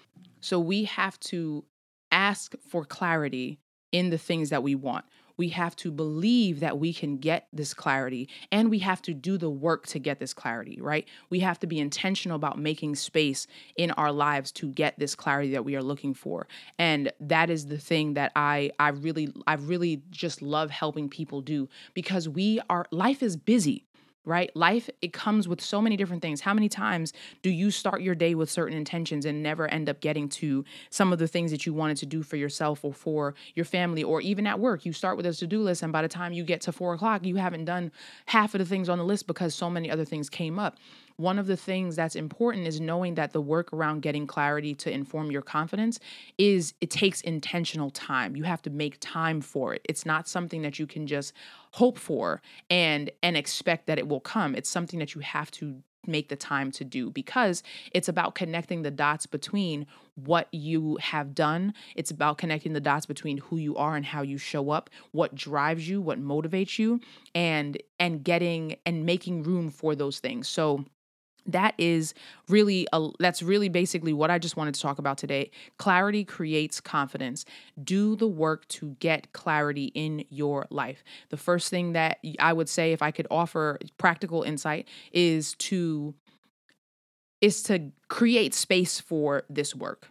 So 0.40 0.59
we 0.59 0.85
have 0.85 1.18
to 1.20 1.64
ask 2.11 2.55
for 2.68 2.85
clarity 2.85 3.59
in 3.92 4.11
the 4.11 4.18
things 4.18 4.50
that 4.50 4.62
we 4.62 4.74
want 4.74 5.05
we 5.37 5.49
have 5.51 5.77
to 5.77 5.90
believe 5.90 6.61
that 6.61 6.79
we 6.79 6.92
can 6.92 7.18
get 7.18 7.49
this 7.53 7.75
clarity 7.75 8.29
and 8.51 8.70
we 8.70 8.79
have 8.81 9.03
to 9.03 9.14
do 9.14 9.38
the 9.38 9.51
work 9.51 9.87
to 9.87 9.99
get 9.99 10.18
this 10.18 10.35
clarity, 10.35 10.81
right? 10.81 11.07
We 11.31 11.40
have 11.40 11.59
to 11.61 11.66
be 11.66 11.79
intentional 11.79 12.37
about 12.37 12.59
making 12.59 12.96
space 12.96 13.46
in 13.77 13.90
our 13.92 14.12
lives 14.12 14.53
to 14.53 14.68
get 14.68 14.99
this 14.99 15.14
clarity 15.14 15.53
that 15.53 15.64
we 15.64 15.77
are 15.77 15.83
looking 15.83 16.14
for. 16.14 16.46
And 16.79 17.12
that 17.20 17.51
is 17.51 17.66
the 17.66 17.79
thing 17.79 18.14
that 18.14 18.33
I 18.37 18.70
I 18.79 18.88
really 18.88 19.33
I 19.46 19.55
really 19.55 20.03
just 20.11 20.42
love 20.42 20.70
helping 20.70 21.09
people 21.09 21.40
do 21.40 21.68
because 21.94 22.29
we 22.29 22.61
are 22.68 22.87
life 22.90 23.22
is 23.22 23.37
busy 23.37 23.86
right? 24.26 24.54
Life, 24.54 24.90
it 25.00 25.12
comes 25.14 25.48
with 25.48 25.62
so 25.62 25.80
many 25.80 25.96
different 25.96 26.20
things. 26.20 26.42
How 26.42 26.52
many 26.52 26.68
times 26.68 27.14
do 27.42 27.48
you 27.48 27.70
start 27.70 28.02
your 28.02 28.14
day 28.14 28.34
with 28.34 28.50
certain 28.50 28.76
intentions 28.76 29.24
and 29.24 29.42
never 29.42 29.68
end 29.68 29.88
up 29.88 30.00
getting 30.00 30.28
to 30.30 30.64
some 30.90 31.12
of 31.12 31.18
the 31.18 31.28
things 31.28 31.50
that 31.52 31.64
you 31.64 31.72
wanted 31.72 31.96
to 31.98 32.06
do 32.06 32.22
for 32.22 32.36
yourself 32.36 32.84
or 32.84 32.92
for 32.92 33.34
your 33.54 33.64
family 33.64 34.02
or 34.02 34.20
even 34.20 34.46
at 34.46 34.60
work? 34.60 34.84
You 34.84 34.92
start 34.92 35.16
with 35.16 35.24
a 35.24 35.36
to 35.36 35.46
do 35.46 35.62
list, 35.62 35.82
and 35.82 35.92
by 35.92 36.02
the 36.02 36.08
time 36.08 36.32
you 36.32 36.44
get 36.44 36.60
to 36.62 36.72
four 36.72 36.94
o'clock, 36.94 37.24
you 37.24 37.36
haven't 37.36 37.64
done 37.64 37.92
half 38.26 38.54
of 38.54 38.58
the 38.58 38.64
things 38.64 38.88
on 38.88 38.98
the 38.98 39.04
list 39.04 39.26
because 39.26 39.54
so 39.54 39.70
many 39.70 39.90
other 39.90 40.04
things 40.04 40.28
came 40.28 40.58
up 40.58 40.76
one 41.16 41.38
of 41.38 41.46
the 41.46 41.57
things 41.57 41.96
that's 41.96 42.14
important 42.14 42.66
is 42.66 42.81
knowing 42.81 43.14
that 43.14 43.33
the 43.33 43.40
work 43.40 43.72
around 43.72 44.02
getting 44.02 44.26
clarity 44.26 44.74
to 44.74 44.90
inform 44.90 45.31
your 45.31 45.42
confidence 45.42 45.98
is 46.38 46.74
it 46.81 46.90
takes 46.90 47.20
intentional 47.22 47.90
time. 47.90 48.37
You 48.37 48.44
have 48.44 48.62
to 48.62 48.70
make 48.70 48.98
time 49.00 49.40
for 49.40 49.74
it. 49.74 49.83
It's 49.85 50.05
not 50.05 50.29
something 50.29 50.62
that 50.62 50.79
you 50.79 50.87
can 50.87 51.07
just 51.07 51.33
hope 51.72 51.98
for 51.98 52.42
and 52.70 53.11
and 53.22 53.37
expect 53.37 53.87
that 53.87 53.98
it 53.98 54.09
will 54.09 54.20
come. 54.20 54.55
It's 54.55 54.68
something 54.68 54.98
that 54.98 55.14
you 55.14 55.20
have 55.22 55.50
to 55.52 55.83
make 56.07 56.29
the 56.29 56.37
time 56.37 56.70
to 56.70 56.85
do 56.85 57.11
because 57.11 57.62
it's 57.92 58.09
about 58.09 58.35
connecting 58.35 58.83
the 58.83 58.90
dots 58.90 59.26
between 59.26 59.87
what 60.14 60.48
you 60.52 60.96
have 61.00 61.35
done. 61.35 61.74
It's 61.94 62.11
about 62.11 62.38
connecting 62.38 62.72
the 62.72 62.81
dots 62.81 63.07
between 63.07 63.38
who 63.38 63.57
you 63.57 63.76
are 63.76 63.96
and 63.96 64.05
how 64.05 64.22
you 64.22 64.38
show 64.38 64.70
up, 64.70 64.88
what 65.12 65.35
drives 65.35 65.88
you, 65.88 66.00
what 66.00 66.22
motivates 66.22 66.79
you, 66.79 67.00
and 67.35 67.76
and 67.98 68.22
getting 68.22 68.76
and 68.87 69.05
making 69.05 69.42
room 69.42 69.70
for 69.70 69.94
those 69.94 70.20
things. 70.20 70.48
So 70.48 70.85
that 71.46 71.74
is 71.78 72.14
really 72.48 72.87
a, 72.92 73.09
that's 73.18 73.42
really 73.42 73.68
basically 73.68 74.12
what 74.12 74.30
I 74.30 74.38
just 74.38 74.56
wanted 74.56 74.74
to 74.74 74.80
talk 74.80 74.98
about 74.98 75.18
today. 75.18 75.50
Clarity 75.78 76.24
creates 76.24 76.80
confidence. 76.80 77.44
Do 77.82 78.16
the 78.16 78.26
work 78.26 78.66
to 78.68 78.96
get 79.00 79.32
clarity 79.32 79.87
in 79.94 80.24
your 80.30 80.66
life. 80.70 81.02
The 81.30 81.37
first 81.37 81.70
thing 81.70 81.92
that 81.92 82.18
I 82.38 82.52
would 82.52 82.68
say 82.68 82.92
if 82.92 83.02
I 83.02 83.11
could 83.11 83.26
offer 83.30 83.78
practical 83.98 84.42
insight 84.42 84.88
is 85.12 85.54
to 85.56 86.14
is 87.42 87.62
to 87.64 87.92
create 88.09 88.54
space 88.54 88.98
for 88.98 89.44
this 89.50 89.74
work 89.74 90.09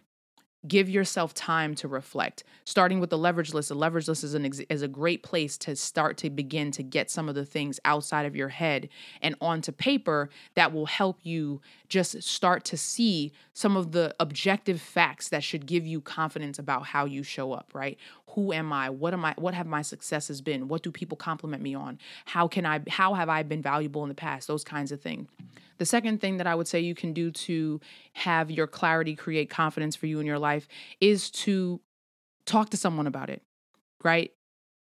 give 0.66 0.88
yourself 0.88 1.34
time 1.34 1.74
to 1.76 1.88
reflect. 1.88 2.44
Starting 2.64 3.00
with 3.00 3.10
the 3.10 3.18
leverage 3.18 3.54
list 3.54 3.68
the 3.68 3.74
leverage 3.74 4.08
list 4.08 4.24
is 4.24 4.34
an 4.34 4.44
ex- 4.44 4.60
is 4.68 4.82
a 4.82 4.88
great 4.88 5.22
place 5.22 5.56
to 5.58 5.76
start 5.76 6.16
to 6.18 6.30
begin 6.30 6.70
to 6.72 6.82
get 6.82 7.10
some 7.10 7.28
of 7.28 7.34
the 7.34 7.44
things 7.44 7.78
outside 7.84 8.26
of 8.26 8.34
your 8.34 8.48
head 8.48 8.88
and 9.22 9.34
onto 9.40 9.72
paper 9.72 10.30
that 10.54 10.72
will 10.72 10.86
help 10.86 11.18
you 11.22 11.60
just 11.88 12.22
start 12.22 12.64
to 12.64 12.76
see 12.76 13.32
some 13.52 13.76
of 13.76 13.92
the 13.92 14.14
objective 14.18 14.80
facts 14.80 15.28
that 15.28 15.42
should 15.44 15.66
give 15.66 15.86
you 15.86 16.00
confidence 16.00 16.58
about 16.58 16.86
how 16.86 17.04
you 17.04 17.22
show 17.22 17.52
up 17.52 17.70
right? 17.74 17.98
Who 18.30 18.52
am 18.52 18.72
i? 18.72 18.90
What 18.90 19.12
am 19.12 19.24
i 19.24 19.34
what 19.36 19.54
have 19.54 19.66
my 19.66 19.82
successes 19.82 20.40
been? 20.40 20.68
What 20.68 20.82
do 20.82 20.90
people 20.90 21.16
compliment 21.16 21.62
me 21.62 21.74
on? 21.74 21.98
How 22.24 22.48
can 22.48 22.66
i 22.66 22.80
how 22.88 23.14
have 23.14 23.28
i 23.28 23.42
been 23.42 23.62
valuable 23.62 24.02
in 24.02 24.08
the 24.08 24.14
past? 24.14 24.48
Those 24.48 24.64
kinds 24.64 24.92
of 24.92 25.00
things 25.00 25.28
the 25.78 25.86
second 25.86 26.20
thing 26.20 26.38
that 26.38 26.46
I 26.46 26.54
would 26.54 26.68
say 26.68 26.80
you 26.80 26.94
can 26.94 27.12
do 27.12 27.30
to 27.30 27.80
have 28.14 28.50
your 28.50 28.66
clarity 28.66 29.14
create 29.14 29.50
confidence 29.50 29.96
for 29.96 30.06
you 30.06 30.20
in 30.20 30.26
your 30.26 30.38
life 30.38 30.68
is 31.00 31.30
to 31.32 31.80
talk 32.44 32.70
to 32.70 32.76
someone 32.76 33.06
about 33.06 33.30
it, 33.30 33.42
right? 34.02 34.32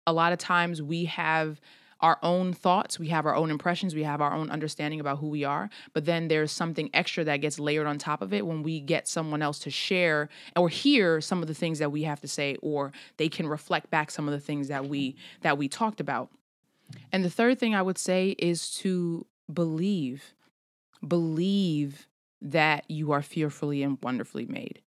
A 0.07 0.13
lot 0.13 0.33
of 0.33 0.39
times 0.39 0.81
we 0.81 1.05
have 1.05 1.59
our 2.01 2.19
own 2.21 2.53
thoughts, 2.53 2.99
we 2.99 3.07
have 3.07 3.25
our 3.25 3.35
own 3.35 3.49
impressions, 3.49 3.95
we 3.95 4.03
have 4.03 4.21
our 4.21 4.33
own 4.33 4.51
understanding 4.51 4.99
about 4.99 5.17
who 5.17 5.27
we 5.27 5.43
are, 5.43 5.69
but 5.93 6.05
then 6.05 6.27
there's 6.27 6.51
something 6.51 6.89
extra 6.93 7.23
that 7.23 7.37
gets 7.37 7.57
layered 7.57 7.87
on 7.87 7.97
top 7.97 8.21
of 8.21 8.33
it 8.33 8.45
when 8.45 8.63
we 8.63 8.79
get 8.79 9.07
someone 9.07 9.41
else 9.41 9.59
to 9.59 9.71
share 9.71 10.29
or 10.55 10.69
hear 10.69 11.21
some 11.21 11.41
of 11.41 11.47
the 11.47 11.53
things 11.53 11.79
that 11.79 11.91
we 11.91 12.03
have 12.03 12.21
to 12.21 12.27
say 12.27 12.57
or 12.61 12.91
they 13.17 13.29
can 13.29 13.47
reflect 13.47 13.89
back 13.89 14.11
some 14.11 14.27
of 14.27 14.33
the 14.33 14.39
things 14.39 14.67
that 14.67 14.87
we 14.87 15.15
that 15.41 15.57
we 15.57 15.67
talked 15.67 15.99
about. 15.99 16.29
And 17.11 17.23
the 17.23 17.29
third 17.29 17.59
thing 17.59 17.73
I 17.73 17.81
would 17.81 17.97
say 17.97 18.35
is 18.37 18.69
to 18.75 19.25
believe 19.51 20.34
Believe 21.07 22.07
that 22.41 22.89
you 22.89 23.11
are 23.11 23.21
fearfully 23.21 23.83
and 23.83 23.97
wonderfully 24.01 24.45
made. 24.45 24.81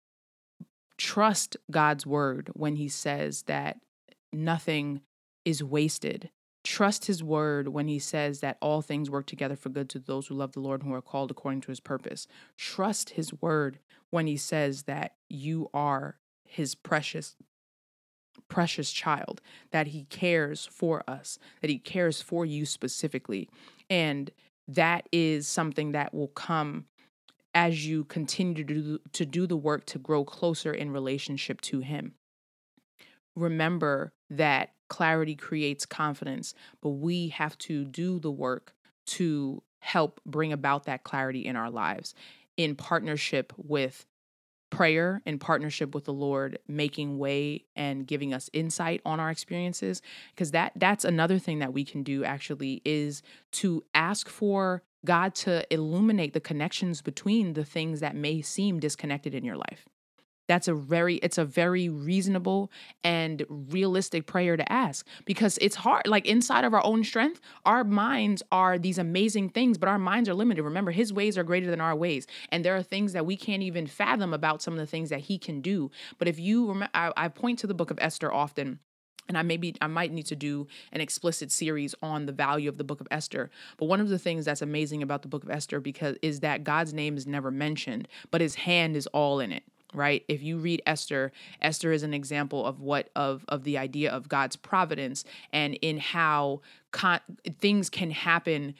Trust 0.97 1.57
God's 1.69 2.05
word 2.05 2.49
when 2.53 2.77
he 2.77 2.87
says 2.87 3.43
that 3.43 3.79
nothing 4.31 5.01
is 5.43 5.63
wasted. 5.63 6.29
Trust 6.63 7.05
his 7.05 7.23
word 7.23 7.67
when 7.67 7.87
he 7.87 7.99
says 7.99 8.39
that 8.39 8.57
all 8.61 8.81
things 8.81 9.09
work 9.09 9.25
together 9.25 9.55
for 9.55 9.69
good 9.69 9.89
to 9.89 9.99
those 9.99 10.27
who 10.27 10.35
love 10.35 10.53
the 10.53 10.59
Lord 10.59 10.81
and 10.81 10.89
who 10.89 10.95
are 10.95 11.01
called 11.01 11.31
according 11.31 11.61
to 11.61 11.67
his 11.71 11.79
purpose. 11.79 12.27
Trust 12.57 13.11
his 13.11 13.31
word 13.39 13.79
when 14.09 14.25
he 14.25 14.37
says 14.37 14.83
that 14.83 15.15
you 15.29 15.69
are 15.73 16.17
his 16.45 16.75
precious 16.75 17.35
precious 18.49 18.91
child 18.91 19.41
that 19.71 19.87
he 19.87 20.03
cares 20.05 20.65
for 20.65 21.03
us 21.09 21.39
that 21.61 21.69
he 21.69 21.79
cares 21.79 22.21
for 22.21 22.45
you 22.45 22.65
specifically 22.65 23.49
and 23.89 24.29
that 24.67 25.07
is 25.11 25.47
something 25.47 25.91
that 25.91 26.13
will 26.13 26.29
come 26.29 26.85
as 27.53 27.87
you 27.87 28.03
continue 28.03 28.53
to 28.53 28.63
do, 28.63 28.99
to 29.13 29.25
do 29.25 29.47
the 29.47 29.57
work 29.57 29.85
to 29.85 29.99
grow 29.99 30.25
closer 30.25 30.73
in 30.73 30.91
relationship 30.91 31.61
to 31.61 31.79
Him. 31.79 32.15
Remember 33.35 34.13
that 34.29 34.71
clarity 34.89 35.35
creates 35.35 35.85
confidence, 35.85 36.53
but 36.81 36.89
we 36.89 37.29
have 37.29 37.57
to 37.59 37.85
do 37.85 38.19
the 38.19 38.31
work 38.31 38.73
to 39.05 39.61
help 39.79 40.19
bring 40.25 40.51
about 40.51 40.85
that 40.85 41.03
clarity 41.03 41.45
in 41.45 41.55
our 41.55 41.69
lives 41.69 42.13
in 42.57 42.75
partnership 42.75 43.53
with 43.57 44.05
prayer 44.75 45.21
in 45.25 45.39
partnership 45.39 45.95
with 45.95 46.03
the 46.03 46.13
Lord 46.13 46.59
making 46.67 47.17
way 47.17 47.63
and 47.77 48.05
giving 48.05 48.33
us 48.33 48.49
insight 48.51 49.01
on 49.05 49.21
our 49.21 49.29
experiences 49.29 50.01
because 50.31 50.51
that 50.51 50.73
that's 50.75 51.05
another 51.05 51.39
thing 51.39 51.59
that 51.59 51.71
we 51.71 51.85
can 51.85 52.03
do 52.03 52.25
actually 52.25 52.81
is 52.83 53.23
to 53.51 53.83
ask 53.93 54.27
for 54.27 54.83
God 55.05 55.33
to 55.35 55.65
illuminate 55.73 56.33
the 56.33 56.41
connections 56.41 57.01
between 57.01 57.53
the 57.53 57.63
things 57.63 58.01
that 58.01 58.15
may 58.15 58.41
seem 58.41 58.79
disconnected 58.79 59.33
in 59.33 59.45
your 59.45 59.55
life. 59.55 59.87
That's 60.47 60.67
a 60.67 60.73
very 60.73 61.15
it's 61.15 61.37
a 61.37 61.45
very 61.45 61.89
reasonable 61.89 62.71
and 63.03 63.43
realistic 63.49 64.27
prayer 64.27 64.55
to 64.57 64.71
ask 64.71 65.05
because 65.25 65.57
it's 65.59 65.75
hard 65.75 66.07
like 66.07 66.25
inside 66.25 66.65
of 66.65 66.73
our 66.73 66.85
own 66.85 67.03
strength 67.03 67.41
our 67.65 67.83
minds 67.83 68.43
are 68.51 68.77
these 68.77 68.97
amazing 68.97 69.49
things 69.49 69.77
but 69.77 69.89
our 69.89 69.99
minds 69.99 70.29
are 70.29 70.33
limited. 70.33 70.63
Remember 70.63 70.91
his 70.91 71.11
ways 71.11 71.37
are 71.37 71.43
greater 71.43 71.69
than 71.69 71.81
our 71.81 71.95
ways 71.95 72.27
and 72.49 72.63
there 72.63 72.75
are 72.75 72.83
things 72.83 73.13
that 73.13 73.25
we 73.25 73.35
can't 73.35 73.63
even 73.63 73.87
fathom 73.87 74.33
about 74.33 74.61
some 74.61 74.73
of 74.73 74.79
the 74.79 74.85
things 74.85 75.09
that 75.09 75.21
he 75.21 75.37
can 75.37 75.61
do. 75.61 75.89
But 76.19 76.27
if 76.27 76.39
you 76.39 76.67
remember 76.67 76.91
I, 76.93 77.11
I 77.17 77.27
point 77.27 77.59
to 77.59 77.67
the 77.67 77.73
book 77.73 77.89
of 77.89 77.97
Esther 77.99 78.31
often 78.31 78.79
and 79.27 79.37
I 79.37 79.41
maybe 79.41 79.75
I 79.81 79.87
might 79.87 80.11
need 80.11 80.27
to 80.27 80.35
do 80.35 80.67
an 80.91 81.01
explicit 81.01 81.51
series 81.51 81.95
on 82.03 82.27
the 82.27 82.31
value 82.31 82.69
of 82.69 82.77
the 82.77 82.83
book 82.83 83.01
of 83.01 83.07
Esther. 83.09 83.49
But 83.77 83.85
one 83.85 83.99
of 83.99 84.09
the 84.09 84.19
things 84.19 84.45
that's 84.45 84.61
amazing 84.61 85.01
about 85.01 85.23
the 85.23 85.27
book 85.27 85.43
of 85.43 85.49
Esther 85.49 85.79
because 85.79 86.17
is 86.21 86.41
that 86.41 86.63
God's 86.63 86.93
name 86.93 87.17
is 87.17 87.25
never 87.25 87.49
mentioned, 87.49 88.07
but 88.29 88.41
his 88.41 88.53
hand 88.53 88.95
is 88.95 89.07
all 89.07 89.39
in 89.39 89.51
it 89.51 89.63
right 89.93 90.23
if 90.27 90.41
you 90.41 90.57
read 90.57 90.81
esther 90.85 91.31
esther 91.61 91.91
is 91.91 92.03
an 92.03 92.13
example 92.13 92.65
of 92.65 92.79
what 92.79 93.09
of 93.15 93.45
of 93.47 93.63
the 93.63 93.77
idea 93.77 94.11
of 94.11 94.27
god's 94.27 94.55
providence 94.55 95.23
and 95.53 95.75
in 95.75 95.99
how 95.99 96.61
con- 96.91 97.19
things 97.59 97.89
can 97.89 98.11
happen 98.11 98.73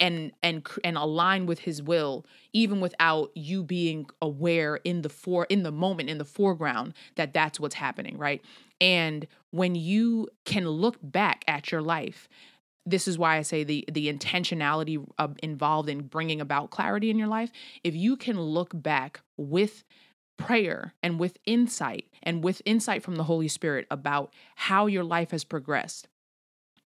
and 0.00 0.32
and 0.42 0.66
and 0.84 0.96
align 0.96 1.46
with 1.46 1.60
his 1.60 1.82
will 1.82 2.24
even 2.52 2.80
without 2.80 3.30
you 3.34 3.62
being 3.62 4.06
aware 4.22 4.76
in 4.76 5.02
the 5.02 5.08
for 5.08 5.44
in 5.46 5.62
the 5.62 5.72
moment 5.72 6.08
in 6.10 6.18
the 6.18 6.24
foreground 6.24 6.94
that 7.16 7.32
that's 7.32 7.58
what's 7.58 7.74
happening 7.74 8.16
right 8.16 8.42
and 8.80 9.26
when 9.50 9.74
you 9.74 10.28
can 10.44 10.68
look 10.68 10.96
back 11.02 11.44
at 11.48 11.72
your 11.72 11.82
life 11.82 12.28
this 12.88 13.06
is 13.06 13.18
why 13.18 13.36
I 13.36 13.42
say 13.42 13.64
the 13.64 13.84
the 13.92 14.12
intentionality 14.12 15.04
involved 15.42 15.88
in 15.88 16.02
bringing 16.02 16.40
about 16.40 16.70
clarity 16.70 17.10
in 17.10 17.18
your 17.18 17.28
life. 17.28 17.50
If 17.84 17.94
you 17.94 18.16
can 18.16 18.40
look 18.40 18.70
back 18.72 19.20
with 19.36 19.84
prayer 20.38 20.94
and 21.02 21.20
with 21.20 21.36
insight 21.44 22.06
and 22.22 22.42
with 22.42 22.62
insight 22.64 23.02
from 23.02 23.16
the 23.16 23.24
Holy 23.24 23.48
Spirit 23.48 23.86
about 23.90 24.32
how 24.54 24.86
your 24.86 25.04
life 25.04 25.32
has 25.32 25.44
progressed, 25.44 26.08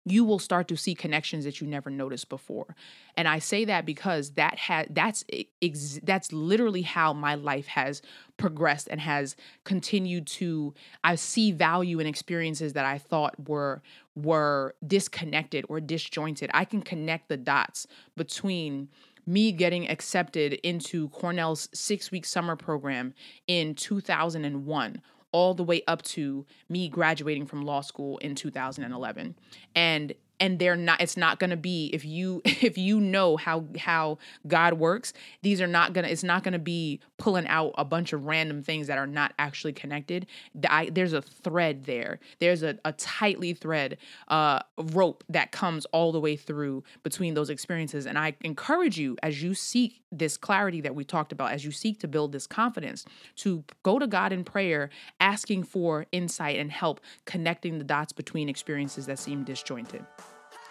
you 0.05 0.25
will 0.25 0.39
start 0.39 0.69
to 0.69 0.77
see 0.77 0.95
connections 0.95 1.45
that 1.45 1.61
you 1.61 1.67
never 1.67 1.91
noticed 1.91 2.29
before. 2.29 2.77
And 3.17 3.27
I 3.27 3.41
say 3.41 3.65
that 3.65 3.85
because 3.85 4.31
that 4.33 4.59
had 4.59 4.95
that's 4.95 5.25
ex- 5.61 6.01
that's 6.03 6.33
literally 6.33 6.83
how 6.83 7.13
my 7.13 7.35
life 7.35 7.67
has 7.67 8.01
progressed 8.37 8.89
and 8.91 9.01
has 9.01 9.37
continued 9.65 10.27
to 10.29 10.75
I 11.05 11.17
see 11.17 11.53
value 11.53 11.99
in 11.99 12.07
experiences 12.07 12.75
that 12.75 12.85
I 12.85 12.99
thought 12.99 13.49
were 13.49 13.83
were 14.15 14.75
disconnected 14.87 15.65
or 15.69 15.81
disjointed. 15.81 16.51
I 16.55 16.65
can 16.65 16.83
connect 16.83 17.29
the 17.29 17.37
dots 17.37 17.87
between 18.17 18.89
me 19.29 19.53
getting 19.53 19.89
accepted 19.89 20.55
into 20.65 21.11
Cornell's 21.11 21.69
six 21.75 22.11
week 22.11 22.25
summer 22.25 22.57
program 22.57 23.13
in 23.47 23.75
2001 23.75 25.03
all 25.33 25.53
the 25.53 25.63
way 25.63 25.83
up 25.87 26.01
to 26.01 26.47
me 26.71 26.89
graduating 26.89 27.45
from 27.45 27.63
law 27.63 27.83
school 27.83 28.17
in 28.19 28.35
2011 28.35 29.37
and 29.75 30.15
and 30.41 30.59
they're 30.59 30.77
not 30.77 31.01
it's 31.03 31.17
not 31.17 31.39
going 31.39 31.51
to 31.51 31.57
be 31.57 31.91
if 31.93 32.05
you 32.05 32.41
if 32.45 32.79
you 32.79 32.99
know 33.01 33.37
how 33.37 33.67
how 33.79 34.17
god 34.47 34.75
works 34.75 35.13
these 35.43 35.61
are 35.61 35.67
not 35.67 35.93
going 35.93 36.07
to 36.07 36.11
it's 36.11 36.25
not 36.25 36.43
going 36.43 36.53
to 36.53 36.59
be 36.59 36.99
pulling 37.19 37.47
out 37.49 37.75
a 37.77 37.85
bunch 37.85 38.13
of 38.13 38.27
random 38.27 38.63
things 38.63 38.87
that 38.87 38.99
are 38.99 39.07
not 39.07 39.33
actually 39.39 39.73
connected 39.73 40.27
I, 40.69 40.91
there's 40.91 41.13
a 41.13 41.23
thread 41.23 41.85
there. 41.85 42.21
There's 42.39 42.63
a, 42.63 42.79
a 42.85 42.93
tightly 42.93 43.53
thread 43.53 43.99
uh 44.29 44.61
rope 44.77 45.25
that 45.29 45.53
comes 45.53 45.85
all 45.87 46.13
the 46.13 46.21
way 46.21 46.37
through 46.37 46.85
between 47.03 47.35
those 47.35 47.51
experiences. 47.51 48.07
And 48.07 48.19
i 48.19 48.35
encourage 48.43 48.99
you 48.99 49.17
as 49.23 49.43
you 49.43 49.55
seek 49.55 50.03
this 50.11 50.37
clarity 50.37 50.81
that 50.81 50.95
we 50.95 51.05
talked 51.05 51.33
about 51.33 51.53
as 51.53 51.65
you 51.65 51.71
seek 51.71 52.01
to 52.01 52.09
build 52.09 52.33
this 52.33 52.47
confidence 52.47 53.05
to 53.37 53.65
go 53.83 53.99
to 53.99 54.07
god 54.07 54.33
in 54.33 54.45
prayer 54.45 54.91
asking 55.21 55.63
for 55.63 56.07
insight 56.13 56.59
and 56.59 56.71
help 56.71 57.01
connecting 57.27 57.79
the 57.79 57.85
dots 57.85 58.13
between 58.13 58.49
experiences 58.49 59.07
that 59.07 59.19
seem 59.19 59.45
disjointed 59.45 60.05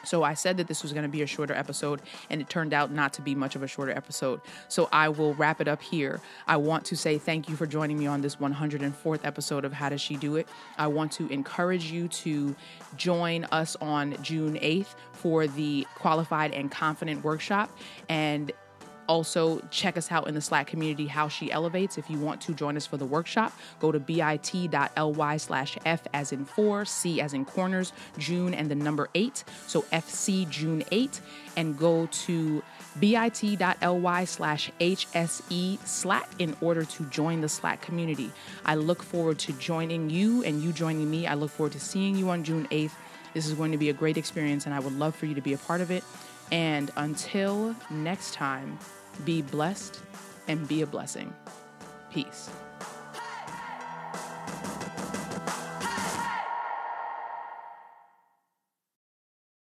so 0.03 0.23
I 0.23 0.33
said 0.33 0.57
that 0.57 0.67
this 0.67 0.83
was 0.83 0.93
going 0.93 1.03
to 1.03 1.09
be 1.09 1.21
a 1.21 1.27
shorter 1.27 1.53
episode, 1.53 2.01
and 2.29 2.41
it 2.41 2.49
turned 2.49 2.73
out 2.73 2.91
not 2.91 3.13
to 3.13 3.21
be 3.21 3.35
much 3.35 3.55
of 3.55 3.63
a 3.63 3.67
shorter 3.67 3.91
episode. 3.91 4.41
So 4.67 4.89
I 4.91 5.09
will 5.09 5.33
wrap 5.35 5.61
it 5.61 5.67
up 5.67 5.81
here. 5.81 6.21
I 6.47 6.57
want 6.57 6.85
to 6.85 6.95
say 6.95 7.17
thank 7.17 7.49
you 7.49 7.55
for 7.55 7.65
joining 7.65 7.97
me 7.97 8.07
on 8.07 8.21
this 8.21 8.37
104th 8.37 9.21
episode 9.23 9.65
of 9.65 9.73
How 9.73 9.89
Does 9.89 10.01
She 10.01 10.15
Do 10.15 10.35
It? 10.35 10.47
I 10.77 10.87
want 10.87 11.11
to 11.13 11.27
encourage 11.29 11.91
you 11.91 12.07
to 12.09 12.55
join 12.95 13.45
us 13.45 13.75
on 13.81 14.15
June 14.21 14.55
8th 14.55 14.95
for 15.13 15.47
the 15.47 15.85
Qualified 15.95 16.53
and 16.53 16.71
Confident 16.71 17.23
Workshop. 17.23 17.69
And 18.07 18.51
also, 19.07 19.59
check 19.71 19.97
us 19.97 20.11
out 20.11 20.27
in 20.27 20.35
the 20.35 20.41
Slack 20.41 20.67
community, 20.67 21.07
How 21.07 21.27
She 21.27 21.51
Elevates. 21.51 21.97
If 21.97 22.09
you 22.09 22.19
want 22.19 22.41
to 22.41 22.53
join 22.53 22.75
us 22.75 22.85
for 22.85 22.97
the 22.97 23.05
workshop, 23.05 23.57
go 23.79 23.91
to 23.91 23.99
bit.ly 23.99 25.37
slash 25.37 25.77
F 25.85 26.07
as 26.13 26.31
in 26.31 26.45
four, 26.45 26.85
C 26.85 27.21
as 27.21 27.33
in 27.33 27.45
corners, 27.45 27.93
June 28.17 28.53
and 28.53 28.69
the 28.69 28.75
number 28.75 29.09
eight. 29.15 29.43
So 29.67 29.83
FC 29.93 30.49
June 30.49 30.83
8, 30.91 31.21
and 31.55 31.77
go 31.77 32.07
to 32.07 32.61
bit.ly 32.99 34.25
slash 34.25 34.71
HSE 34.79 35.87
Slack 35.87 36.29
in 36.39 36.55
order 36.61 36.83
to 36.83 37.03
join 37.05 37.41
the 37.41 37.49
Slack 37.49 37.81
community. 37.81 38.31
I 38.65 38.75
look 38.75 39.03
forward 39.03 39.39
to 39.39 39.53
joining 39.53 40.09
you 40.09 40.43
and 40.43 40.61
you 40.61 40.71
joining 40.73 41.09
me. 41.09 41.27
I 41.27 41.35
look 41.35 41.51
forward 41.51 41.73
to 41.73 41.79
seeing 41.79 42.15
you 42.15 42.29
on 42.29 42.43
June 42.43 42.67
8th. 42.71 42.91
This 43.33 43.47
is 43.47 43.53
going 43.53 43.71
to 43.71 43.77
be 43.77 43.89
a 43.89 43.93
great 43.93 44.17
experience, 44.17 44.65
and 44.65 44.73
I 44.73 44.79
would 44.79 44.97
love 44.97 45.15
for 45.15 45.25
you 45.25 45.35
to 45.35 45.41
be 45.41 45.53
a 45.53 45.57
part 45.57 45.81
of 45.81 45.91
it. 45.91 46.03
And 46.51 46.91
until 46.95 47.75
next 47.89 48.33
time, 48.33 48.79
be 49.25 49.41
blessed 49.41 49.99
and 50.47 50.67
be 50.67 50.81
a 50.81 50.87
blessing. 50.87 51.33
Peace. 52.11 52.49